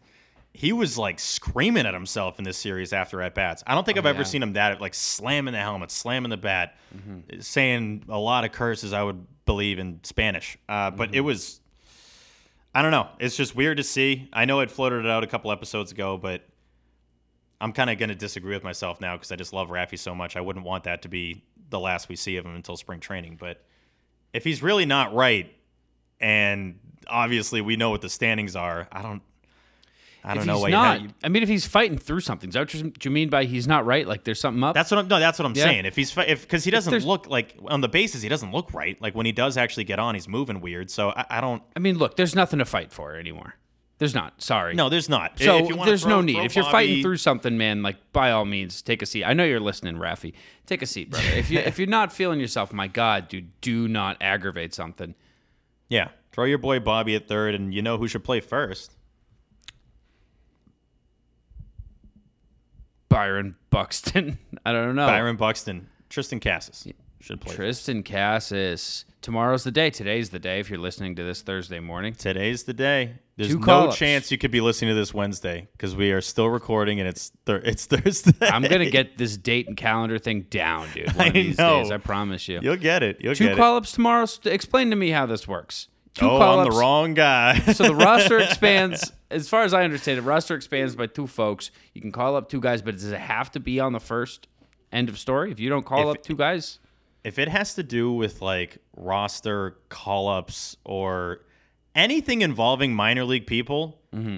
[0.53, 3.63] he was like screaming at himself in this series after at bats.
[3.67, 4.23] I don't think I've ever yeah.
[4.23, 6.75] seen him that like slamming the helmet, slamming the bat,
[7.39, 8.93] saying a lot of curses.
[8.93, 11.59] I would believe in Spanish, uh, but it was.
[12.73, 13.09] I don't know.
[13.19, 14.29] It's just weird to see.
[14.31, 16.43] I know I'd floated it out a couple episodes ago, but
[17.59, 20.13] I'm kind of going to disagree with myself now because I just love Raffy so
[20.13, 20.35] much.
[20.35, 23.37] I wouldn't want that to be the last we see of him until spring training.
[23.39, 23.63] But
[24.33, 25.51] if he's really not right,
[26.19, 29.21] and obviously we know what the standings are, I don't.
[30.23, 32.49] I don't if know he's what not, you I mean, if he's fighting through something,
[32.49, 34.05] is that what you mean by he's not right?
[34.07, 34.73] Like there's something up?
[34.75, 35.07] That's what I'm.
[35.07, 35.63] No, that's what I'm Yeah.
[35.63, 35.85] saying.
[35.85, 39.01] If he's if because he doesn't look like on the bases, he doesn't look right.
[39.01, 40.91] Like when he does actually get on, he's moving weird.
[40.91, 41.63] So I, I don't.
[41.75, 43.55] I mean, look, there's nothing to fight for anymore.
[43.97, 44.41] There's not.
[44.41, 44.75] Sorry.
[44.75, 45.37] No, there's not.
[45.39, 46.37] So If you there's throw- no need.
[46.37, 49.25] If you're Bobby- fighting through something, man, like by all means, take a seat.
[49.25, 50.33] I know you're listening, Rafi.
[50.65, 51.25] Take a seat, brother.
[51.35, 55.15] If you if you're not feeling yourself, my God, dude, do not aggravate something.
[55.89, 58.95] yeah, throw your boy Bobby at third, and you know who should play first.
[63.09, 64.37] Byron Buxton.
[64.65, 65.07] I don't know.
[65.07, 66.87] Byron Buxton, Triston Casas
[67.19, 67.55] should play.
[67.55, 69.05] Triston Casas.
[69.21, 69.89] Tomorrow's the day.
[69.89, 70.59] Today's the day.
[70.61, 73.15] If you're listening to this Thursday morning, Today's the day.
[73.35, 73.97] There's Two no call-ups.
[73.97, 77.31] chance you could be listening to this Wednesday because we are still recording and it's
[77.45, 78.33] thir- it's Thursday.
[78.47, 81.07] I'm gonna get this date and calendar thing down, dude.
[81.15, 81.81] One I of these know.
[81.81, 82.59] days, I promise you.
[82.61, 83.17] You'll get it.
[83.21, 84.25] You'll Two get call ups tomorrow.
[84.45, 85.87] Explain to me how this works.
[86.19, 87.59] Two Oh, I'm the wrong guy.
[87.73, 91.71] so the roster expands as far as i understand it roster expands by two folks.
[91.93, 94.47] You can call up two guys but does it have to be on the first
[94.91, 95.51] end of story?
[95.51, 96.79] If you don't call If- up two guys?
[97.21, 101.41] If it has to do with like roster call ups or
[101.93, 104.37] anything involving minor league people, mm-hmm.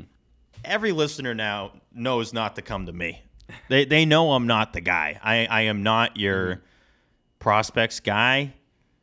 [0.66, 3.22] every listener now knows not to come to me.
[3.70, 5.20] They they know I'm not the guy.
[5.22, 6.62] I, I am not your mm-hmm.
[7.40, 8.54] prospects guy,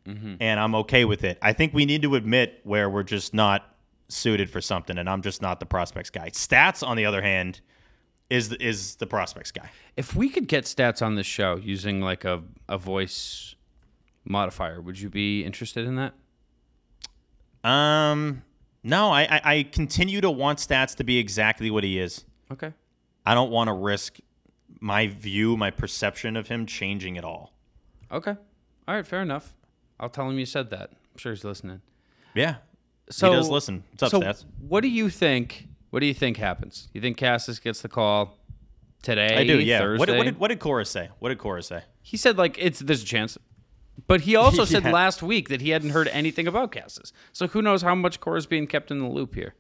[0.09, 1.39] and I'm okay with it.
[1.43, 3.75] I think we need to admit where we're just not
[4.09, 6.31] suited for something, and I'm just not the prospects guy.
[6.31, 7.61] Stats, on the other hand,
[8.31, 9.71] is the, is the prospects guy.
[9.97, 13.55] if we could get stats on this show using like a, a voice
[14.25, 16.13] modifier would you be interested in that
[17.65, 18.43] Um,
[18.83, 22.25] no, I, I I continue to want stats to be exactly what he is.
[22.53, 22.73] okay
[23.27, 24.19] I don't want to risk
[24.81, 27.53] my view, my perception of him changing at all.
[28.13, 28.37] Okay.
[28.87, 29.07] All right.
[29.07, 29.55] Fair enough.
[30.01, 30.91] I'll tell him you said that.
[30.93, 31.81] I'm sure he's listening.
[32.35, 32.57] Yeah.
[33.11, 33.85] So he does listen.
[33.91, 34.45] What's up, so Stats?
[34.61, 35.67] what do you think?
[35.91, 36.89] What do you think happens?
[36.93, 38.37] You think Casas gets the call
[39.03, 39.37] today?
[39.37, 39.79] I do, yeah.
[39.79, 39.99] Thursday?
[39.99, 41.09] What, did- what did what did Cora say?
[41.19, 41.83] What did Cora say?
[42.03, 43.37] he said like it's there's a chance,
[44.07, 47.13] but he also said last week that he hadn't heard anything about Casas.
[47.33, 49.55] So who knows how much Cora's being kept in the loop here?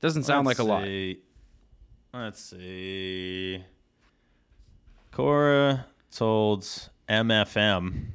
[0.00, 2.22] Doesn't sound Let's like a lot.
[2.22, 3.64] Let's see.
[5.12, 6.62] Cora told
[7.08, 8.06] MFM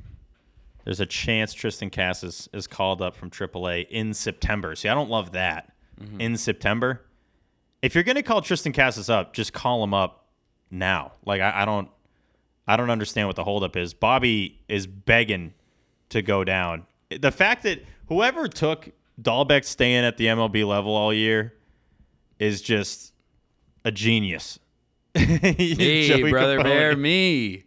[0.85, 4.75] there's a chance Triston Casas is called up from AAA in September.
[4.75, 5.73] See, I don't love that.
[5.99, 6.21] Mm-hmm.
[6.21, 7.05] In September,
[7.81, 10.27] if you're going to call Triston Casas up, just call him up
[10.69, 11.13] now.
[11.25, 11.89] Like I, I don't,
[12.67, 13.93] I don't understand what the holdup is.
[13.93, 15.53] Bobby is begging
[16.09, 16.85] to go down.
[17.09, 18.89] The fact that whoever took
[19.21, 21.53] Dalbec staying at the MLB level all year
[22.39, 23.13] is just
[23.83, 24.59] a genius.
[25.15, 26.63] Hey, Joey brother, Capone.
[26.63, 27.63] bear me.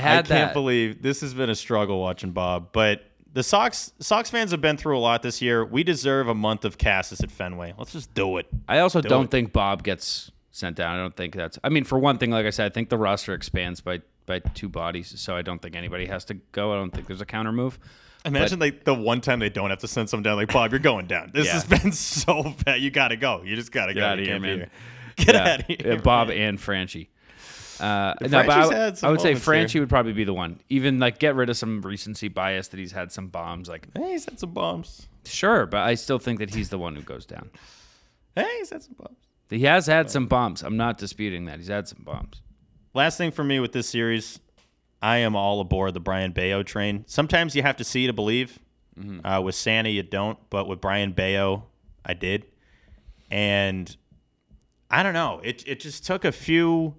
[0.00, 0.52] I I can't that.
[0.54, 4.76] believe this has been a struggle watching Bob, but the Sox Sox fans have been
[4.76, 5.64] through a lot this year.
[5.64, 7.74] We deserve a month of Casas at Fenway.
[7.78, 8.46] Let's just do it.
[8.68, 9.30] I also Do don't it.
[9.30, 10.94] think Bob gets sent down.
[10.94, 11.58] I don't think that's.
[11.64, 14.38] I mean, for one thing, like I said, I think the roster expands by by
[14.40, 16.72] two bodies, so I don't think anybody has to go.
[16.72, 17.78] I don't think there's a counter move.
[18.24, 20.36] Imagine like the one time they don't have to send someone down.
[20.36, 21.30] Like Bob, you're going down.
[21.34, 21.54] This Yeah.
[21.54, 22.80] has been so bad.
[22.80, 23.42] You got to go.
[23.44, 24.06] You just got to Get go.
[24.06, 24.56] outta You here, man.
[24.58, 24.68] here.
[25.16, 25.76] Get Yeah, out of here.
[25.84, 26.36] yeah, Bob man.
[26.36, 27.08] and Franchy.
[27.82, 30.60] Uh, no, but I, I would say Franchy would probably be the one.
[30.68, 33.68] Even like get rid of some recency bias that he's had some bombs.
[33.68, 35.08] Like Hey, he's had some bombs.
[35.24, 37.50] sure, but I still think that he's the one who goes down.
[38.36, 39.18] Hey, he's had some bombs.
[39.50, 40.62] He has had some bombs.
[40.62, 41.58] I'm not disputing that.
[41.58, 42.40] He's had some bombs.
[42.94, 44.38] Last thing for me with this series,
[45.02, 47.04] I am all aboard the Brayan Bello train.
[47.08, 48.58] Sometimes you have to see to believe.
[49.24, 51.64] Uh, with Santa, you don't, but with Brayan Bello,
[52.04, 52.46] I did.
[53.30, 53.94] And
[54.90, 55.40] I don't know.
[55.42, 56.96] It it just took a few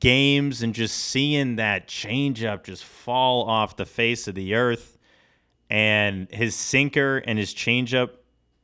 [0.00, 4.98] games and just seeing that changeup just fall off the face of the earth,
[5.70, 8.10] and his sinker and his changeup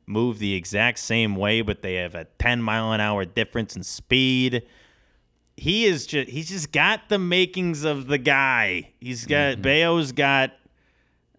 [0.05, 3.83] move the exact same way, but they have a 10 mile an hour difference in
[3.83, 4.63] speed
[5.59, 8.91] he is just he's just got the makings of the guy.
[9.01, 10.51] He's got Bello's got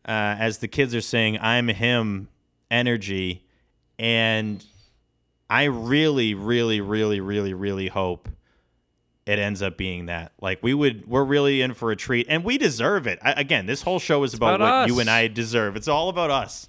[0.05, 2.29] uh, as the kids are saying, I'm him
[2.71, 3.45] energy.
[3.99, 4.65] And
[5.49, 8.29] I really, really, really, really, really hope
[9.31, 10.33] it ends up being that.
[10.41, 13.21] Like we would we're really in for a treat and we deserve it.
[13.23, 14.89] I, again, this whole show is about, about what us.
[14.89, 15.77] you and I deserve.
[15.77, 16.69] It's all about us.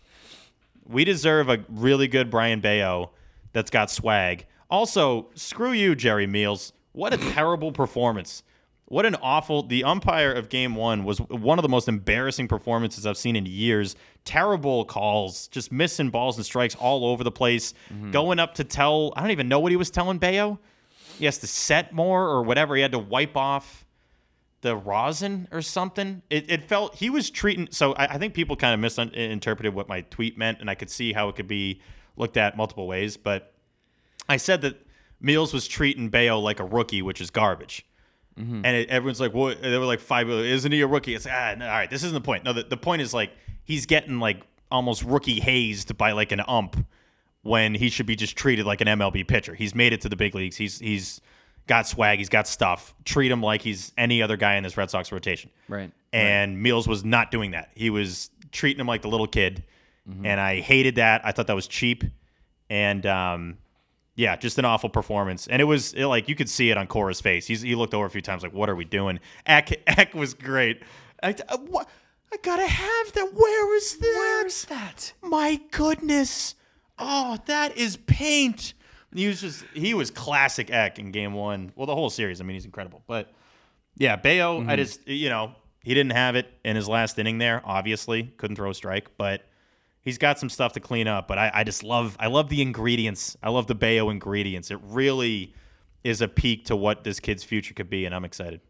[0.88, 3.12] We deserve a really good Brayan Bello
[3.52, 4.46] that's got swag.
[4.70, 6.72] Also, screw you, Jerry Meals.
[6.92, 8.44] What a terrible performance.
[8.86, 9.64] What an awful.
[9.64, 13.46] The umpire of game one was one of the most embarrassing performances I've seen in
[13.48, 13.96] years.
[14.24, 17.74] Terrible calls, just missing balls and strikes all over the place.
[17.92, 18.12] Mm-hmm.
[18.12, 20.60] Going up to tell, I don't even know what he was telling Bello.
[21.22, 22.76] He has to set more or whatever.
[22.76, 23.86] He had to wipe off
[24.62, 26.24] the rosin or something.
[26.32, 27.68] It, it felt he was treating.
[27.70, 30.90] So I, I think people kind of misinterpreted what my tweet meant, and I could
[30.90, 31.80] see how it could be
[32.18, 33.18] looked at multiple ways.
[33.18, 33.54] But
[34.28, 34.84] I said that
[35.20, 37.86] Meals was treating Bello like a rookie, which is garbage.
[38.66, 41.54] And it, everyone's like, "What?" They were like, five, isn't he a rookie?" It's ah,
[41.56, 41.88] no, all right.
[41.88, 42.46] This isn't the point.
[42.46, 43.32] No, the, the point is like
[43.64, 44.42] he's getting like
[44.72, 46.84] almost rookie hazed by like an ump
[47.44, 49.56] when he should be just treated like an MLB pitcher.
[49.56, 50.56] He's made it to the big leagues.
[50.56, 51.22] He's he's
[51.68, 52.20] got swag.
[52.20, 52.94] He's got stuff.
[53.06, 55.50] Treat him like he's any other guy in this Red Sox rotation.
[55.68, 55.92] Right.
[56.14, 57.70] And Meals was not doing that.
[57.76, 59.64] He was treating him like the little kid,
[60.24, 61.22] and I hated that.
[61.24, 62.04] I thought that was cheap,
[62.70, 63.58] and um,
[64.16, 65.48] yeah, just an awful performance.
[65.48, 67.48] And it was it, like you could see it on Cora's face.
[67.48, 70.34] He's, he looked over a few times, like, "What are we doing?" Eck, Eck was
[70.34, 70.84] great.
[71.24, 71.88] I, I, what,
[72.34, 73.34] I gotta have that.
[73.34, 74.16] Where is that?
[74.16, 75.14] Where is that?
[75.22, 76.56] My goodness!
[77.02, 78.74] Oh, that is paint.
[79.14, 81.72] He was just he was classic Eck in game one.
[81.76, 82.40] Well, the whole series.
[82.40, 83.04] I mean, he's incredible.
[83.08, 83.34] But
[83.98, 84.76] yeah, Bello, I mm-hmm.
[84.76, 87.62] just you know he didn't have it in his last inning there.
[87.66, 89.44] Obviously, couldn't throw a strike, but
[90.02, 91.28] he's got some stuff to clean up.
[91.28, 93.36] But I, I just love I love the ingredients.
[93.42, 94.72] I love the Bello ingredients.
[94.72, 95.54] It really
[96.04, 98.62] is a peak to what this kid's future could be, and I'm excited.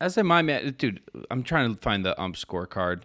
[0.00, 0.74] As am I, man.
[0.76, 1.00] Dude,
[1.30, 3.02] I'm trying to find the ump scorecard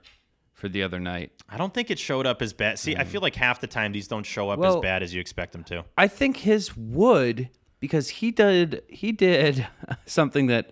[0.60, 1.32] for the other night.
[1.50, 2.78] I don't think it showed up as bad.
[2.78, 5.14] See, I feel like half the time these don't show up Well- as bad as
[5.14, 5.86] you expect them to.
[5.98, 7.50] I think his would
[7.80, 9.66] because he did he did
[10.06, 10.72] something that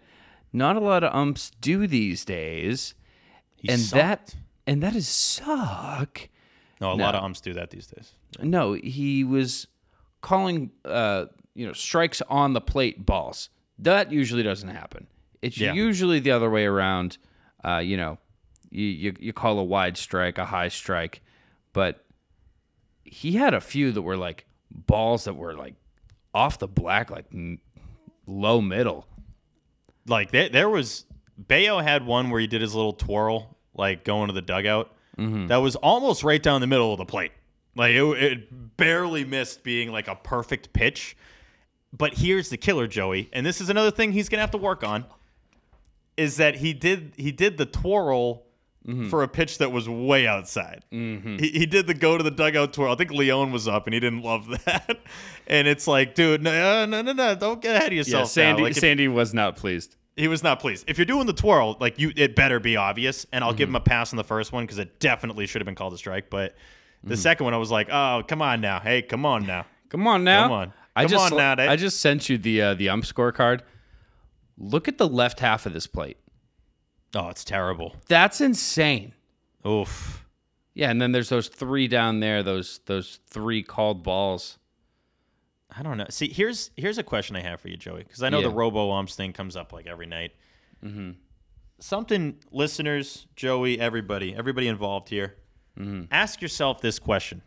[0.53, 2.93] not a lot of umps do these days,
[3.55, 3.95] He and sucked.
[4.01, 4.35] that
[4.67, 6.29] and that is suck.
[6.81, 7.03] no, a no.
[7.03, 8.11] lot of umps do that these days.
[8.41, 9.67] No, he was
[10.21, 11.25] calling uh,
[11.55, 13.49] you know strikes on the plate balls.
[13.79, 15.07] That usually doesn't happen.
[15.41, 15.73] It's Yeah.
[15.73, 17.17] usually the other way around.
[17.63, 18.17] Uh, you know,
[18.70, 21.22] you, you you call a wide strike a high strike,
[21.74, 22.03] but
[23.03, 25.76] he had a few that were like balls that were like
[26.34, 27.59] off the black, like m-
[28.26, 29.07] low middle.
[30.07, 31.05] Like there, there was
[31.38, 34.91] Bello had one where he did his little twirl, like going to the dugout.
[35.18, 35.47] Mm-hmm.
[35.47, 37.32] That was almost right down the middle of the plate.
[37.76, 41.18] Like it, it barely missed being like a perfect pitch.
[41.93, 44.84] But here's the killer, Joey, and this is another thing he's gonna have to work
[44.84, 45.05] on.
[46.18, 48.46] Is that he did he did the twirl
[49.09, 50.85] for a pitch that was way outside.
[50.93, 51.38] Mm-hmm.
[51.39, 52.93] He, he did the go to the dugout twirl.
[52.93, 54.97] I think Leone was up and he didn't love that.
[55.47, 58.21] and it's like, dude, no, no, no, no, don't get ahead of yourself.
[58.23, 58.25] Yeah.
[58.27, 59.95] Sandy Like, if- Sandy was not pleased.
[60.15, 60.85] he was not pleased.
[60.88, 63.25] If you're doing the twirl, like you, it better be obvious.
[63.33, 63.57] And I'll Mm-hmm.
[63.57, 65.93] give him a pass on the first one because it definitely should have been called
[65.93, 66.29] a strike.
[66.29, 66.55] But
[67.03, 67.21] the Mm-hmm.
[67.21, 69.65] second one, I was like, oh, come on now, hey, come on now.
[69.89, 70.43] Come on now.
[70.43, 70.73] Come on.
[70.95, 71.55] I Come just on now.
[71.71, 73.61] I just sent you the uh, the ump scorecard.
[74.57, 76.17] Look at the left half of this plate.
[77.15, 77.95] Oh, it's terrible.
[78.07, 79.13] That's insane.
[79.65, 80.25] Oof.
[80.73, 84.59] Yeah, and then there's those three down there, those those three called balls.
[85.75, 86.05] I don't know.
[86.09, 88.47] See, here's here's a question I have for you, Joey, because I know Yeah.
[88.49, 90.33] the robo umps thing comes up like every night.
[90.85, 91.11] Mm-hmm.
[91.79, 95.35] Something, listeners, Joey, everybody, everybody involved here,
[95.79, 96.05] Mm-hmm.
[96.11, 97.41] ask yourself this question: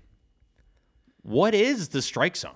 [1.22, 2.54] What is the strike zone?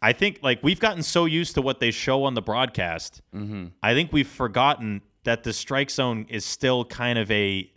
[0.00, 3.20] I think like we've gotten so used to what they show on the broadcast.
[3.34, 3.66] Mm-hmm.
[3.82, 7.70] I think we've forgotten that the strike zone is still kind of a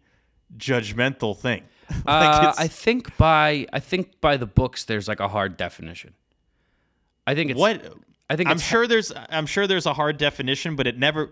[0.58, 1.64] judgmental thing.
[2.08, 6.16] Uh, I think by I think by the books there's like a hard definition.
[7.28, 7.94] I think it's what
[8.28, 11.30] I think I'm sure there's I'm sure there's a hard definition, but it never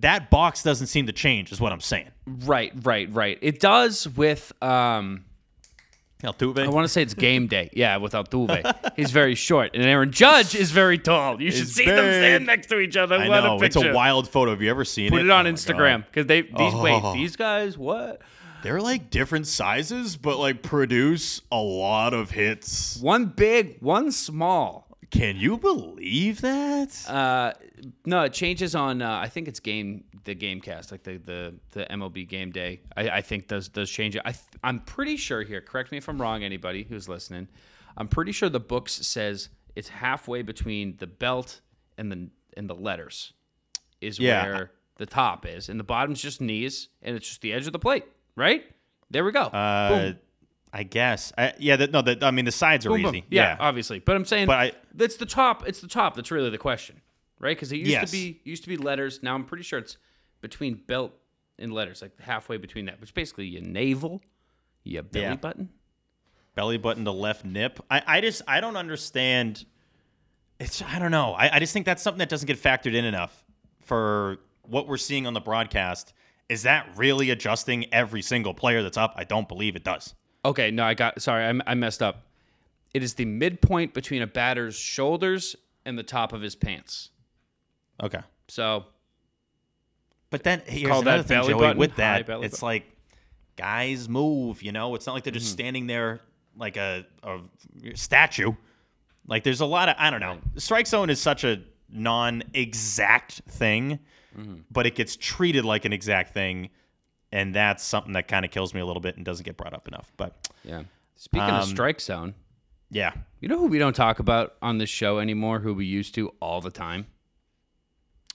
[0.00, 2.10] that box doesn't seem to change, is what I'm saying.
[2.26, 3.38] right, right, right.
[3.40, 5.26] It does with um
[6.24, 6.58] Altuve.
[6.64, 7.70] I want to say it's game day.
[7.72, 8.94] Yeah, with Altuve.
[8.96, 11.40] He's very short, and Aaron Judge is very tall.
[11.40, 12.14] You should He's see them big.
[12.20, 13.16] stand next to each other.
[13.16, 13.90] I what know a it's picture!
[13.90, 14.50] a wild photo.
[14.52, 15.10] Have you ever seen it?
[15.10, 15.26] Put it?
[15.26, 16.04] it on Oh my Instagram God.
[16.10, 17.12] because they these wait Oh.
[17.14, 18.22] these guys what
[18.62, 22.98] They're like different sizes, but like produce a lot of hits.
[23.00, 24.86] one big, one small.
[25.10, 27.08] Can you believe that?
[27.08, 27.52] Uh,
[28.04, 29.00] no, it changes on.
[29.02, 32.80] Uh, I think it's game the game cast, like the the, the MLB game day.
[32.96, 34.22] I, I think does does change it.
[34.24, 35.60] I th- I'm pretty sure here.
[35.60, 36.42] Correct me if I'm wrong.
[36.42, 37.48] Anybody who's listening,
[37.96, 41.60] I'm pretty sure the books says it's halfway between the belt
[41.98, 43.32] and the and the letters
[44.00, 44.44] is Yeah.
[44.44, 47.72] where the top is, and the bottom's just knees, and it's just the edge of
[47.72, 48.04] the plate.
[48.36, 48.64] Right
[49.10, 49.42] there we go.
[49.42, 50.18] Uh, Boom.
[50.72, 51.32] I guess.
[51.38, 51.76] I, yeah.
[51.76, 52.02] That, no.
[52.02, 53.14] That, I mean, the sides are Boom, boom.
[53.14, 53.24] easy.
[53.30, 54.00] Yeah, obviously.
[54.00, 55.68] But I'm saying But I- that's the top.
[55.68, 56.16] It's the top.
[56.16, 57.00] That's really the question,
[57.38, 57.56] right?
[57.56, 58.10] Because it used Yes.
[58.10, 59.22] to be used to be letters.
[59.22, 59.98] Now I'm pretty sure it's
[60.44, 61.12] between belt
[61.58, 64.20] and letters, like halfway between that, which basically your navel,
[64.84, 65.34] your belly Yeah.
[65.36, 65.70] button.
[66.54, 67.80] belly button to left nip.
[67.90, 69.64] I, I just I don't understand.
[70.60, 71.32] It's I don't know.
[71.32, 73.44] I, I just think that's something that doesn't get factored in enough
[73.80, 76.12] for what we're seeing on the broadcast.
[76.50, 79.14] Is that really adjusting every single player that's up?
[79.16, 80.14] I don't believe it does.
[80.44, 82.26] Okay, no, I got sorry, I, I messed up.
[82.92, 87.10] It is the midpoint between a batter's shoulders and the top of his pants.
[88.02, 88.20] Okay.
[88.48, 88.84] So
[90.34, 91.60] But then here's call another that thing, belly Joey.
[91.60, 92.50] button, With that, it's button.
[92.66, 92.96] like
[93.56, 94.62] guys move.
[94.64, 95.38] You know, it's not like they're Mm-hmm.
[95.38, 96.20] just standing there
[96.56, 97.38] like a, a
[97.94, 98.52] statue.
[99.28, 100.38] Like there's a lot of I don't know.
[100.56, 104.00] Strike zone is such a non-exact thing,
[104.36, 104.54] Mm-hmm.
[104.72, 106.70] but it gets treated like an exact thing,
[107.30, 109.72] and that's something that kind of kills me a little bit and doesn't get brought
[109.72, 110.10] up enough.
[110.16, 110.82] But yeah.
[111.14, 112.34] Speaking of Um, strike zone,
[112.90, 115.60] yeah, you know who we don't talk about on this show anymore?
[115.60, 117.06] Who we used to all the time?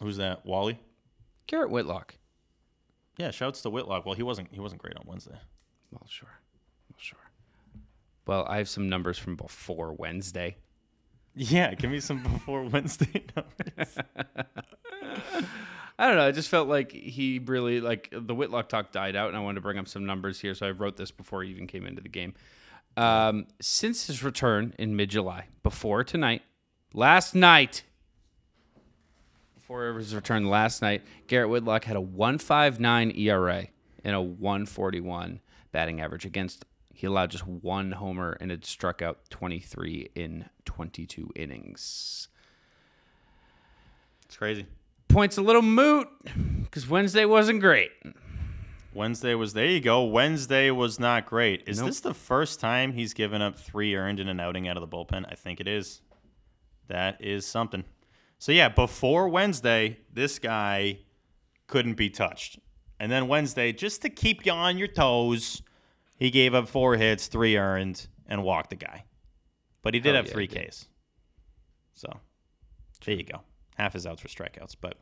[0.01, 0.45] who's that?
[0.45, 0.79] Wally.
[1.49, 2.15] Garrett Whitlock.
[3.17, 4.05] Yeah, shouts to Whitlock.
[4.05, 5.37] Well, he wasn't he wasn't great on Wednesday.
[5.91, 6.29] Well, sure.
[6.89, 7.17] Well, sure.
[8.27, 10.57] Well, I have some numbers from before Wednesday.
[11.35, 13.97] Yeah, give me some before Wednesday numbers.
[15.97, 16.27] I don't know.
[16.27, 19.55] I just felt like he really like the Whitlock talk died out, and I wanted
[19.55, 20.53] to bring up some numbers here.
[20.53, 22.35] So I wrote this before he even came into the game.
[22.95, 26.41] Um, since his return in mid-July, before tonight,
[26.93, 27.83] last night,
[29.69, 33.67] before his return last night, Garrett Whitlock had a 1.59 ERA
[34.03, 35.41] and a 141
[35.71, 36.65] batting average against.
[36.91, 42.29] He allowed just one homer and had struck out 23 in 22 innings.
[44.25, 44.65] It's crazy.
[45.07, 46.07] Points a little moot
[46.63, 47.91] because Wednesday wasn't great.
[48.95, 50.03] Wednesday was there you go.
[50.03, 51.61] Wednesday was not great.
[51.67, 51.89] Is Nope.
[51.89, 54.87] this the first time he's given up three earned in an outing out of the
[54.87, 55.25] bullpen?
[55.31, 56.01] I think it is.
[56.87, 57.83] That is something.
[58.39, 60.99] So yeah, before Wednesday, this guy
[61.67, 62.57] couldn't be touched.
[62.99, 65.61] And then Wednesday, just to keep you on your toes,
[66.15, 69.03] he gave up four hits, three earned, and walked the guy.
[69.81, 70.47] But he did Hell have yeah, three.
[70.47, 70.87] Ks.
[71.93, 72.09] So
[73.05, 73.41] there you go.
[73.77, 74.97] Half his outs were strikeouts, but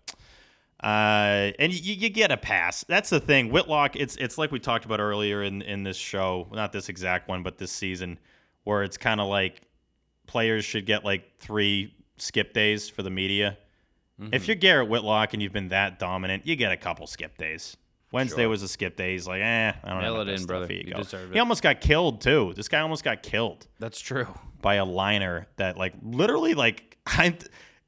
[0.83, 2.85] uh, and you, you get a pass.
[2.87, 3.49] That's the thing.
[3.49, 7.27] Whitlock, it's it's like we talked about earlier in in this show, not this exact
[7.27, 8.19] one, but this season,
[8.63, 9.61] where it's kind of like
[10.27, 13.57] players should get like three skip days for the media.
[14.19, 14.33] Mm-hmm.
[14.33, 17.77] If you're Garrett Whitlock and you've been that dominant, you get a couple skip days.
[18.11, 19.13] Wednesday was a skip day.
[19.13, 20.21] He's like, eh, I don't Mail know.
[20.21, 20.71] it in, brother.
[20.71, 22.53] You You He almost got killed too.
[22.55, 24.27] This guy almost got killed That's true.
[24.61, 27.37] by a liner that like literally like I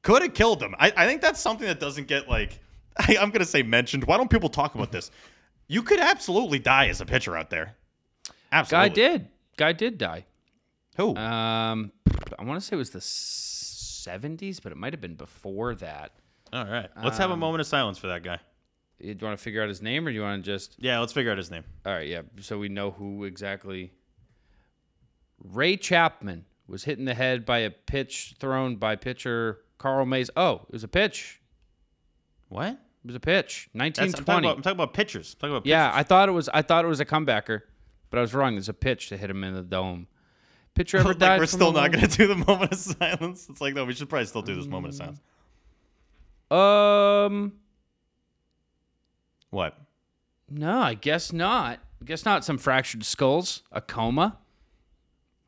[0.02, 0.76] could have killed him.
[0.78, 2.60] I, I think that's something that doesn't get like
[2.98, 4.04] I, I'm gonna say mentioned.
[4.04, 5.10] Why don't people talk about this?
[5.68, 7.76] You could absolutely die as a pitcher out there.
[8.52, 8.90] Absolutely.
[8.90, 9.28] Guy did.
[9.58, 10.26] Guy did die.
[10.98, 11.16] Who?
[11.16, 11.92] Um,
[12.38, 13.02] I want to say it was the
[14.08, 16.14] '70s, but it might have been before that.
[16.52, 16.90] All right.
[17.04, 18.40] Let's have a um, moment of silence for that guy.
[19.00, 20.76] You want to figure out his name, or do you want to just?
[20.78, 21.64] Yeah, let's figure out his name.
[21.86, 22.22] All right, yeah.
[22.42, 23.94] So we know who exactly.
[25.42, 30.30] Ray Chapman was hit in the head by a pitch thrown by pitcher Carl Mays.
[30.36, 31.40] Oh, it was a pitch.
[32.50, 32.72] What?
[32.72, 33.70] It was a pitch.
[33.74, 34.48] That's, I'm, talking 1920.
[34.48, 35.36] about, I'm talking about pitchers.
[35.36, 35.92] I'm talking about yeah.
[35.94, 36.50] I thought it was.
[36.50, 37.62] I thought it was a comebacker,
[38.10, 38.56] but I was wrong.
[38.56, 40.08] There's a pitch to hit him in the dome.
[40.80, 41.40] Pitcher ever like died?
[41.42, 43.48] we're still not going to do the moment of silence.
[43.50, 45.20] It's like no, we should probably still do this moment of silence.
[46.50, 47.52] Um,
[49.50, 49.78] What?
[50.50, 51.80] no, I guess not.
[52.02, 52.46] I guess not.
[52.46, 54.38] Some fractured skulls, a coma.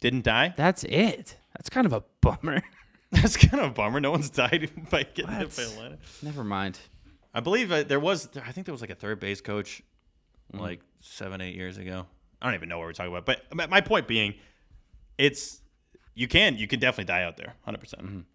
[0.01, 0.53] Didn't die?
[0.57, 1.37] That's it.
[1.55, 2.61] That's kind of a bummer.
[3.11, 4.01] That's kind of a bummer.
[4.01, 5.99] No one's died by getting hit by a What?
[6.21, 6.77] Never mind.
[7.33, 8.27] I believe uh, there was.
[8.45, 9.81] I think there was like a third base coach,
[10.53, 12.05] like seven, eight years ago.
[12.41, 13.25] I don't even know what we're talking about.
[13.25, 14.33] But my point being,
[15.21, 15.61] it's
[16.15, 18.25] you can you can definitely die out there, hundred percent,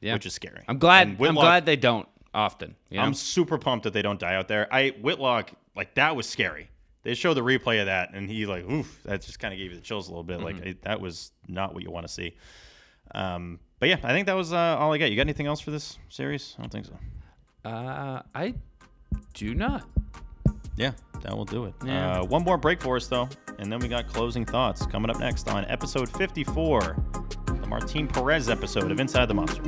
[0.00, 0.62] Yeah, which is scary.
[0.66, 1.08] I'm glad.
[1.08, 2.74] And I'm glad they don't often.
[2.88, 3.04] You know?
[3.04, 4.72] I'm super pumped that they don't die out there.
[4.72, 6.70] I Whitlock like that was scary.
[7.02, 9.70] They showed the replay of that, and he like, oof, that just kind of gave
[9.70, 10.40] you the chills a little bit.
[10.40, 12.36] Like it, that was not what you want to see.
[13.14, 15.10] Um, but yeah, I think that was uh, all I got.
[15.10, 16.54] You got anything else for this series?
[16.58, 16.98] I don't think so.
[17.68, 18.54] uh, I
[19.34, 19.88] do not.
[20.80, 21.74] Yeah, that will do it.
[21.84, 22.20] Yeah.
[22.20, 23.28] Uh, one more break for us, though,
[23.58, 26.96] and then we got closing thoughts coming up next on episode 54,
[27.60, 29.60] the Martin Perez episode of Inside the Monster.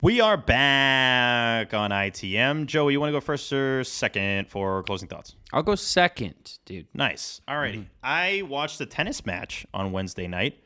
[0.00, 2.66] We are back on ITM.
[2.66, 5.34] Joey, you want to go first or second for closing thoughts?
[5.52, 6.86] I'll go second, dude.
[6.94, 7.40] Nice.
[7.48, 7.86] Alrighty.
[8.04, 10.60] I watched a tennis match on Wednesday night,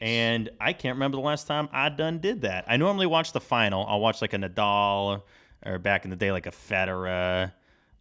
[0.00, 2.64] and I can't remember the last time I done did that.
[2.68, 3.84] I normally watch the final.
[3.86, 5.22] I'll watch like a Nadal,
[5.64, 7.52] or back in the day like a Federer,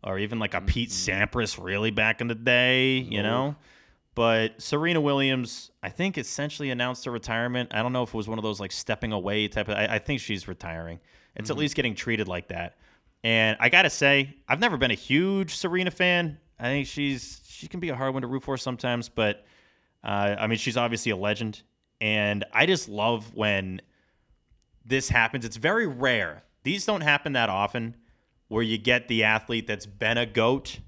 [0.03, 3.55] or even like a Pete Sampras, really back in the day, you know.
[4.15, 7.69] But Serena Williams, I think, essentially announced her retirement.
[7.73, 9.75] I don't know if it was one of those like stepping away type of.
[9.77, 10.99] I, I think she's retiring.
[11.35, 12.77] It's at least getting treated like that.
[13.23, 16.39] And I gotta say, I've never been a huge Serena fan.
[16.59, 19.45] I think she's she can be a hard one to root for sometimes, but
[20.03, 21.61] uh, I mean, she's obviously a legend,
[21.99, 23.81] and I just love when
[24.85, 25.45] this happens.
[25.45, 26.43] It's very rare.
[26.63, 27.95] These don't happen that often,
[28.47, 30.79] where you get the athlete that's been a goat,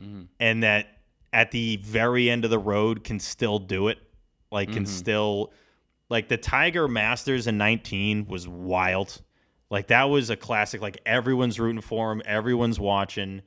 [0.00, 0.22] mm-hmm.
[0.40, 0.88] and that
[1.32, 3.98] at the very end of the road can still do it,
[4.50, 4.92] like can mm-hmm.
[4.92, 5.52] still
[6.12, 9.22] like the Tiger Masters in 19 was wild.
[9.70, 10.82] Like that was a classic.
[10.82, 13.40] Like everyone's rooting for him, everyone's watching.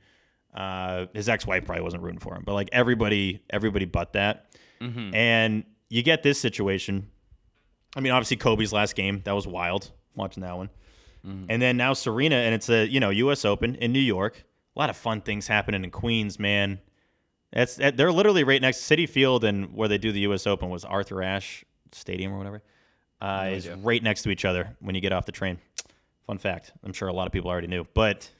[0.52, 4.46] Uh, his ex-wife probably wasn't rooting for him, but like everybody, everybody but that.
[4.80, 5.14] Mm-hmm.
[5.14, 7.10] And you get this situation.
[7.96, 9.90] I mean, obviously Kobe's last game that was wild.
[10.14, 10.70] Watching that one,
[11.50, 13.44] and then now Serena, and it's a you know U.S.
[13.44, 14.44] Open in New York.
[14.74, 16.80] A lot of fun things happening in Queens, man.
[17.52, 20.46] That's that, they're literally right next to Citi Field and where they do the U.S.
[20.46, 22.62] Open was Arthur Ashe Stadium or whatever.
[23.20, 25.58] Uh, is right next to each other when you get off the train.
[26.26, 26.72] Fun fact.
[26.84, 28.30] I'm sure a lot of people already knew, but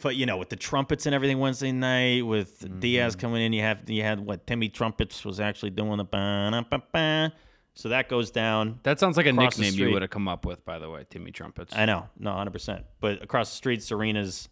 [0.00, 3.20] but you know with the trumpets and everything Wednesday night with Diaz mm-hmm.
[3.20, 6.82] coming in, you have you had what Timmy Trumpets was actually doing the ba ba
[6.92, 7.32] ba.
[7.74, 8.80] So that goes down.
[8.82, 11.30] That sounds like a nickname you would have come up with, by the way, Timmy
[11.30, 11.74] Trumpets.
[11.74, 12.84] I know, no, hundred percent.
[13.00, 14.48] But across the street, Serena's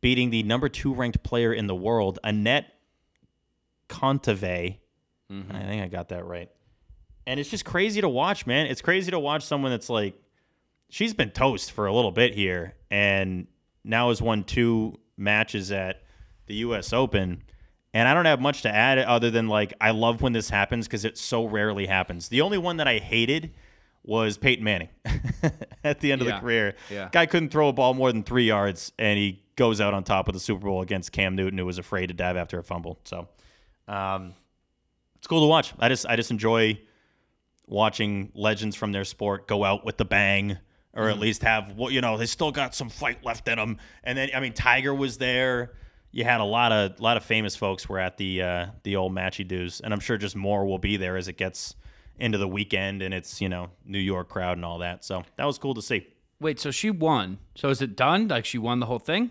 [0.00, 2.66] beating the number two ranked player in the world, Anett
[3.88, 4.78] Kontaveit.
[5.30, 5.56] Mm-hmm.
[5.56, 6.50] I think I got that right.
[7.26, 8.66] And it's just crazy to watch, man.
[8.66, 10.20] It's crazy to watch someone that's like,
[10.88, 13.46] she's been toast for a little bit here, and
[13.84, 16.02] now has won two matches at
[16.46, 16.92] the U.S.
[16.92, 17.42] Open.
[17.92, 20.86] And I don't have much to add other than like I love when this happens
[20.86, 22.28] because it so rarely happens.
[22.28, 23.52] The only one that I hated
[24.04, 24.88] was Peyton Manning
[25.84, 26.34] at the end of Yeah.
[26.36, 26.74] the career.
[26.88, 27.08] Yeah.
[27.10, 30.28] Guy couldn't throw a ball more than three yards, and he goes out on top
[30.28, 32.98] of the Super Bowl against Cam Newton, who was afraid to dive after a fumble.
[33.04, 33.28] So,
[33.88, 34.34] um,
[35.18, 35.74] it's cool to watch.
[35.78, 36.80] I just I just enjoy
[37.66, 40.58] watching legends from their sport go out with the bang,
[40.94, 41.10] or Mm-hmm.
[41.12, 43.78] at least have what you know they still got some fight left in them.
[44.04, 45.72] And then I mean Tiger was there.
[46.12, 49.12] You had a lot of lot of famous folks were at the uh, the old
[49.14, 51.76] matchy doos, and I'm sure just more will be there as it gets
[52.18, 55.04] into the weekend and it's you know New York crowd and all that.
[55.04, 56.06] So that was cool to see.
[56.40, 57.38] Wait, so she won.
[57.54, 58.26] So is it done?
[58.28, 59.30] Like she won the whole thing?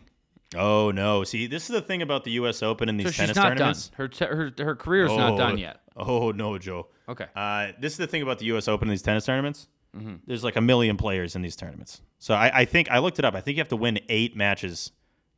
[0.56, 1.24] Oh no!
[1.26, 2.64] See, this is the thing about the U.S.
[2.64, 3.58] Open and these So she's tennis not done.
[3.58, 3.92] tournaments.
[3.96, 5.82] Her te- her her career's not done yet.
[5.98, 6.88] Oh no, Joe.
[7.10, 7.26] Okay.
[7.36, 8.68] Uh, this is the thing about the U.S.
[8.68, 9.68] Open and these tennis tournaments.
[9.96, 10.16] Mm-hmm.
[10.28, 12.02] There's like a million players in these tournaments.
[12.20, 13.34] So I, I think I looked it up.
[13.34, 14.92] I think you have to win eight matches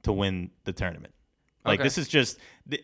[0.04, 1.14] to win the tournament.
[1.64, 1.86] Like Okay.
[1.86, 2.38] this is just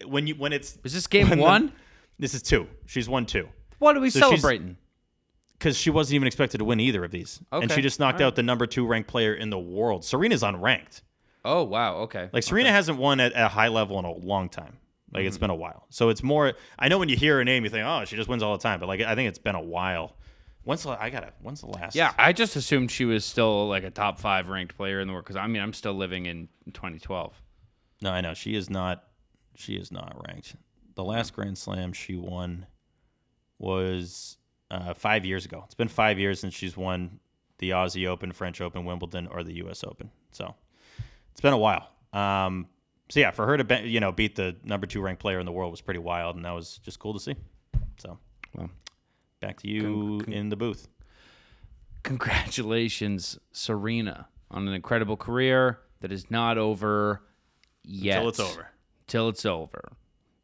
[0.05, 1.73] when you when it's Is this game when the- one?
[2.19, 2.67] this is two.
[2.85, 3.49] She's won two
[3.79, 4.77] What are we So celebrating?
[5.57, 8.27] because she wasn't even expected to win either of these, and she just knocked right.
[8.27, 10.05] out the number two ranked player in the world.
[10.05, 11.01] Serena's unranked.
[11.43, 11.95] Oh wow.
[12.01, 12.29] Okay.
[12.31, 14.77] Like Serena hasn't won at, at a high level in a long time.
[15.11, 15.27] Like Mm-hmm.
[15.29, 15.85] it's been a while.
[15.89, 16.53] So it's more.
[16.77, 18.61] I know when you hear her name, you think, oh, she just wins all the
[18.61, 18.79] time.
[18.79, 20.15] But like I think it's been a while.
[20.67, 21.31] When's the I gotta?
[21.41, 21.95] When's the last?
[21.95, 25.13] Yeah, I just assumed she was still like a top five ranked player in the
[25.13, 27.41] world because I mean I'm still living in 2012.
[28.01, 29.05] No, I know she is not.
[29.55, 30.57] She is not ranked.
[30.95, 32.65] The last Grand Slam she won
[33.59, 34.35] was
[34.69, 35.61] uh, five years ago.
[35.63, 37.21] It's been five years since she's won
[37.59, 39.85] the Aussie Open, French Open, Wimbledon, or the U.S.
[39.85, 40.11] Open.
[40.33, 40.53] So
[41.31, 41.87] it's been a while.
[42.11, 42.67] Um,
[43.07, 45.45] so yeah, for her to be, you know beat the number two ranked player in
[45.45, 47.35] the world was pretty wild, and that was just cool to see.
[47.99, 48.19] So
[48.53, 48.69] Well,
[49.39, 50.87] back to you in the booth.
[52.03, 57.21] congratulations, Serena, on an incredible career that is not over
[57.83, 58.17] yet.
[58.17, 58.67] Until it's over.
[59.07, 59.91] Till it's over.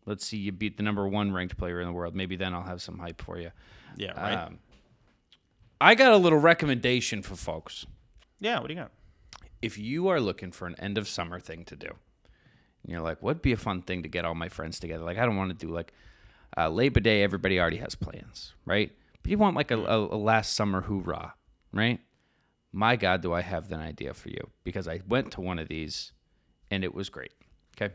[0.06, 2.16] Let's see you beat the number one ranked player in the world.
[2.16, 3.52] Maybe then I'll have some hype for you.
[3.96, 4.34] Yeah, right.
[4.34, 4.60] Um,
[5.80, 7.86] I got a little recommendation for folks.
[8.40, 8.92] yeah, what do you got?
[9.64, 13.24] if you are looking for an end of summer thing to do, and you're like,
[13.24, 15.06] what'd be a fun thing to get all my friends together?
[15.06, 15.94] Like, I don't want to do like
[16.58, 17.24] uh, Labor Day.
[17.24, 18.92] Everybody already has plans, right?
[19.22, 21.34] But you want like a, a, a last summer hoorah,
[21.72, 22.00] right?
[22.72, 24.50] My God, do I have an idea for you?
[24.64, 26.12] Because I went to one of these,
[26.72, 27.32] and it was great.
[27.78, 27.94] Okay,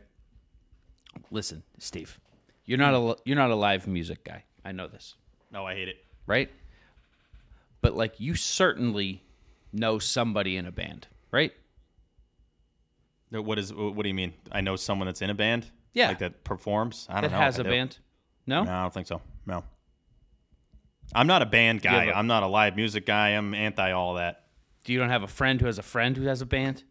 [1.31, 2.19] listen, Steve,
[2.65, 4.43] you're not a you're not a live music guy.
[4.65, 5.15] I know this
[5.51, 5.97] No, I hate it.
[6.27, 6.49] right?
[7.81, 9.23] But like you certainly
[9.71, 11.53] know somebody in a band, right?
[13.31, 13.71] What is?
[13.73, 14.33] What do you mean?
[14.51, 15.65] I know someone that's in a band.
[15.93, 16.07] Yeah.
[16.09, 17.05] like that performs.
[17.09, 17.37] I don't That know.
[17.39, 17.77] That has if a I do.
[17.77, 17.97] band.
[18.49, 18.63] No?
[18.63, 19.21] No, I don't think so.
[19.45, 19.63] No.
[21.13, 22.11] I'm not a band guy.
[22.11, 23.29] I'm not a live music guy.
[23.29, 24.43] I'm anti all that.
[24.83, 26.83] Do you don't have a friend who has a friend who has a band?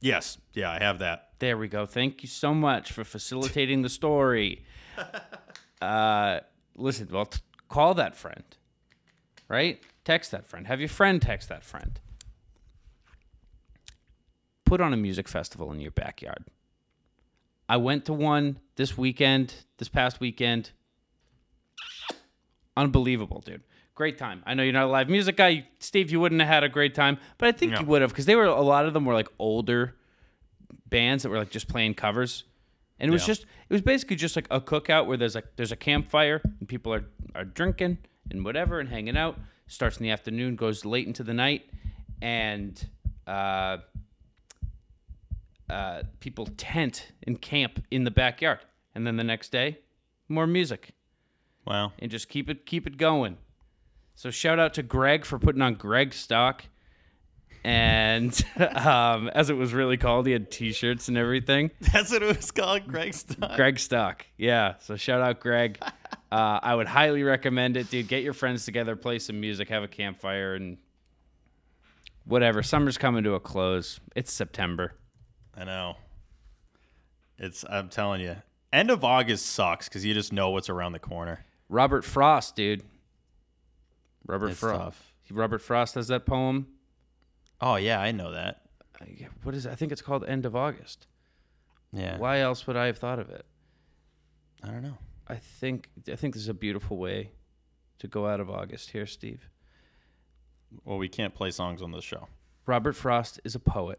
[0.00, 0.38] Yes.
[0.52, 1.30] Yeah, I have that.
[1.38, 1.86] There we go.
[1.86, 4.64] Thank you so much for facilitating the story.
[5.82, 6.40] Uh,
[6.76, 8.44] listen, well, t- call that friend,
[9.48, 9.82] right?
[10.02, 10.66] Text that friend.
[10.66, 12.00] Have your friend text that friend.
[14.64, 16.44] Put on a music festival in your backyard.
[17.68, 20.70] I went to one this weekend, this past weekend.
[22.76, 23.62] Unbelievable, dude.
[23.94, 24.42] Great time.
[24.44, 25.68] I know you're not a live music guy.
[25.78, 27.80] Steve, you wouldn't have had a great time, but I think No.
[27.80, 29.94] you would have because they were a lot of them were like older
[30.88, 32.44] bands that were like just playing covers.
[32.98, 33.26] And it was Yeah.
[33.28, 36.68] just it was basically just like a cookout where there's like there's a campfire and
[36.68, 37.04] people are
[37.36, 37.98] are drinking
[38.30, 39.38] and whatever and hanging out.
[39.68, 41.70] Starts in the afternoon, goes late into the night,
[42.20, 42.88] and
[43.28, 43.78] uh,
[45.70, 48.58] uh, people tent and camp in the backyard.
[48.94, 49.78] And then the next day,
[50.28, 50.90] more music
[51.66, 51.92] Wow.
[51.98, 53.38] and just keep it keep it going.
[54.14, 56.64] So shout out to Greg for putting on Greg stock.
[57.64, 58.38] And
[58.76, 61.70] um, as it was really called, he had T-shirts and everything.
[61.92, 63.56] That's what it was called, Greg Stock.
[63.56, 64.74] Greg Stock, yeah.
[64.80, 65.78] So shout out Greg.
[66.32, 68.08] Uh, I would highly recommend it, dude.
[68.08, 70.78] Get your friends together, play some music, have a campfire, and
[72.24, 72.60] whatever.
[72.60, 74.00] Summer's coming to a close.
[74.16, 74.94] It's September.
[75.56, 75.96] I know.
[77.38, 77.64] It's.
[77.70, 78.34] I'm telling you.
[78.72, 81.44] End of August sucks because you just know what's around the corner.
[81.74, 82.84] Robert Frost, dude.
[84.26, 84.78] Robert It's Frost.
[84.80, 85.12] tough.
[85.32, 86.68] Robert Frost has that poem.
[87.60, 88.62] Oh yeah, I know that.
[89.00, 89.06] Uh,
[89.42, 89.72] What is it?
[89.72, 91.08] I think it's called End of August.
[91.92, 92.16] Yeah.
[92.18, 93.44] Why else would I have thought of it?
[94.62, 94.98] I don't know.
[95.26, 97.30] I think I think this is a beautiful way
[97.98, 99.48] to go out of August here, Steve.
[100.84, 102.28] Well, we can't play songs on this show.
[102.66, 103.98] Robert Frost is a poet.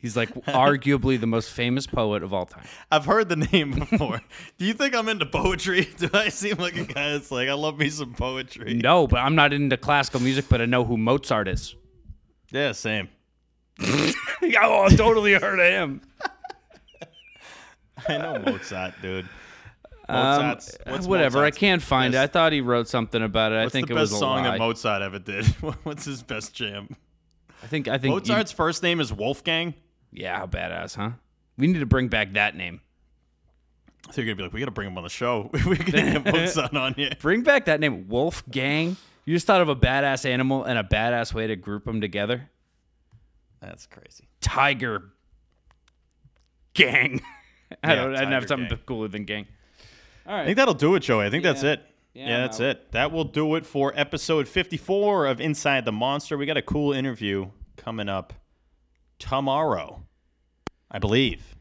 [0.00, 2.64] He's like arguably the most famous poet of all time.
[2.90, 4.20] I've heard the name before.
[4.58, 5.88] Do you think I'm into poetry?
[5.98, 8.74] Do I seem like a guy that's like, I love me some poetry?
[8.74, 11.74] No, but I'm not into classical music, but I know who Mozart is.
[12.50, 13.08] Yeah, same.
[13.82, 16.00] oh, I totally heard of him.
[18.08, 19.28] I know Mozart, dude.
[20.08, 22.18] Um, Mozart's, whatever, Mozart's I can't find it.
[22.18, 23.56] I thought he wrote something about it.
[23.62, 24.50] What's I think the it best was a song lie.
[24.52, 25.44] that Mozart ever did?
[25.84, 26.96] What's his best jam?
[27.62, 29.74] I think I think you- Mozart's first name is Wolfgang.
[30.12, 31.10] Yeah, how badass, huh?
[31.56, 32.80] We need to bring back that name.
[34.12, 35.50] So you're gonna be like, we gotta bring him on the show.
[35.66, 37.10] We're gonna get Mozart on here.
[37.20, 38.96] Bring back that name, Wolfgang.
[39.26, 42.48] You just thought of a badass animal and a badass way to group them together.
[43.60, 44.28] That's crazy.
[44.40, 45.10] Tiger
[46.74, 47.20] Gang.
[47.84, 48.16] I Yeah, don't.
[48.16, 48.78] I didn't have something Gang.
[48.86, 49.46] cooler than gang.
[50.26, 51.26] All I think that'll do it, Joey.
[51.26, 51.82] I think that's it.
[52.14, 52.90] Yeah, that's it.
[52.92, 56.36] That will do it for episode 54 of Inside the Monster.
[56.36, 58.32] We got a cool interview coming up
[59.20, 60.02] tomorrow,
[60.90, 61.54] I believe.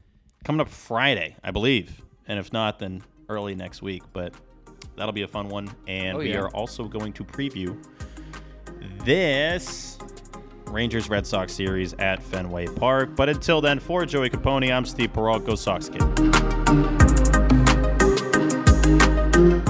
[0.44, 2.02] Coming up Friday, I believe.
[2.28, 4.02] And if not, then early next week.
[4.14, 4.34] But
[4.96, 5.70] that'll be a fun one.
[5.88, 6.40] And Oh, we yeah.
[6.40, 7.78] are also going to preview
[9.06, 9.98] this
[10.68, 13.16] Rangers Red Sox series at Fenway Park.
[13.16, 15.46] But until then, for Joey Capone, I'm Steve Peralt.
[15.46, 16.99] Go Sox Kid.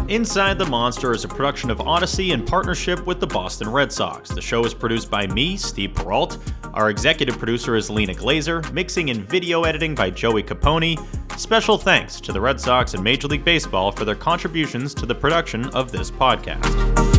[0.10, 4.30] Inside the Monster is a production of Audacy in partnership with the Boston Red Sox.
[4.30, 6.40] The show is produced by me, Steve Peralt.
[6.74, 10.98] Our executive producer is Lena Glazer, mixing and video editing by Joey Capone.
[11.40, 15.14] Special thanks to the Red Sox and Major League Baseball for their contributions to the
[15.14, 17.19] production of this podcast.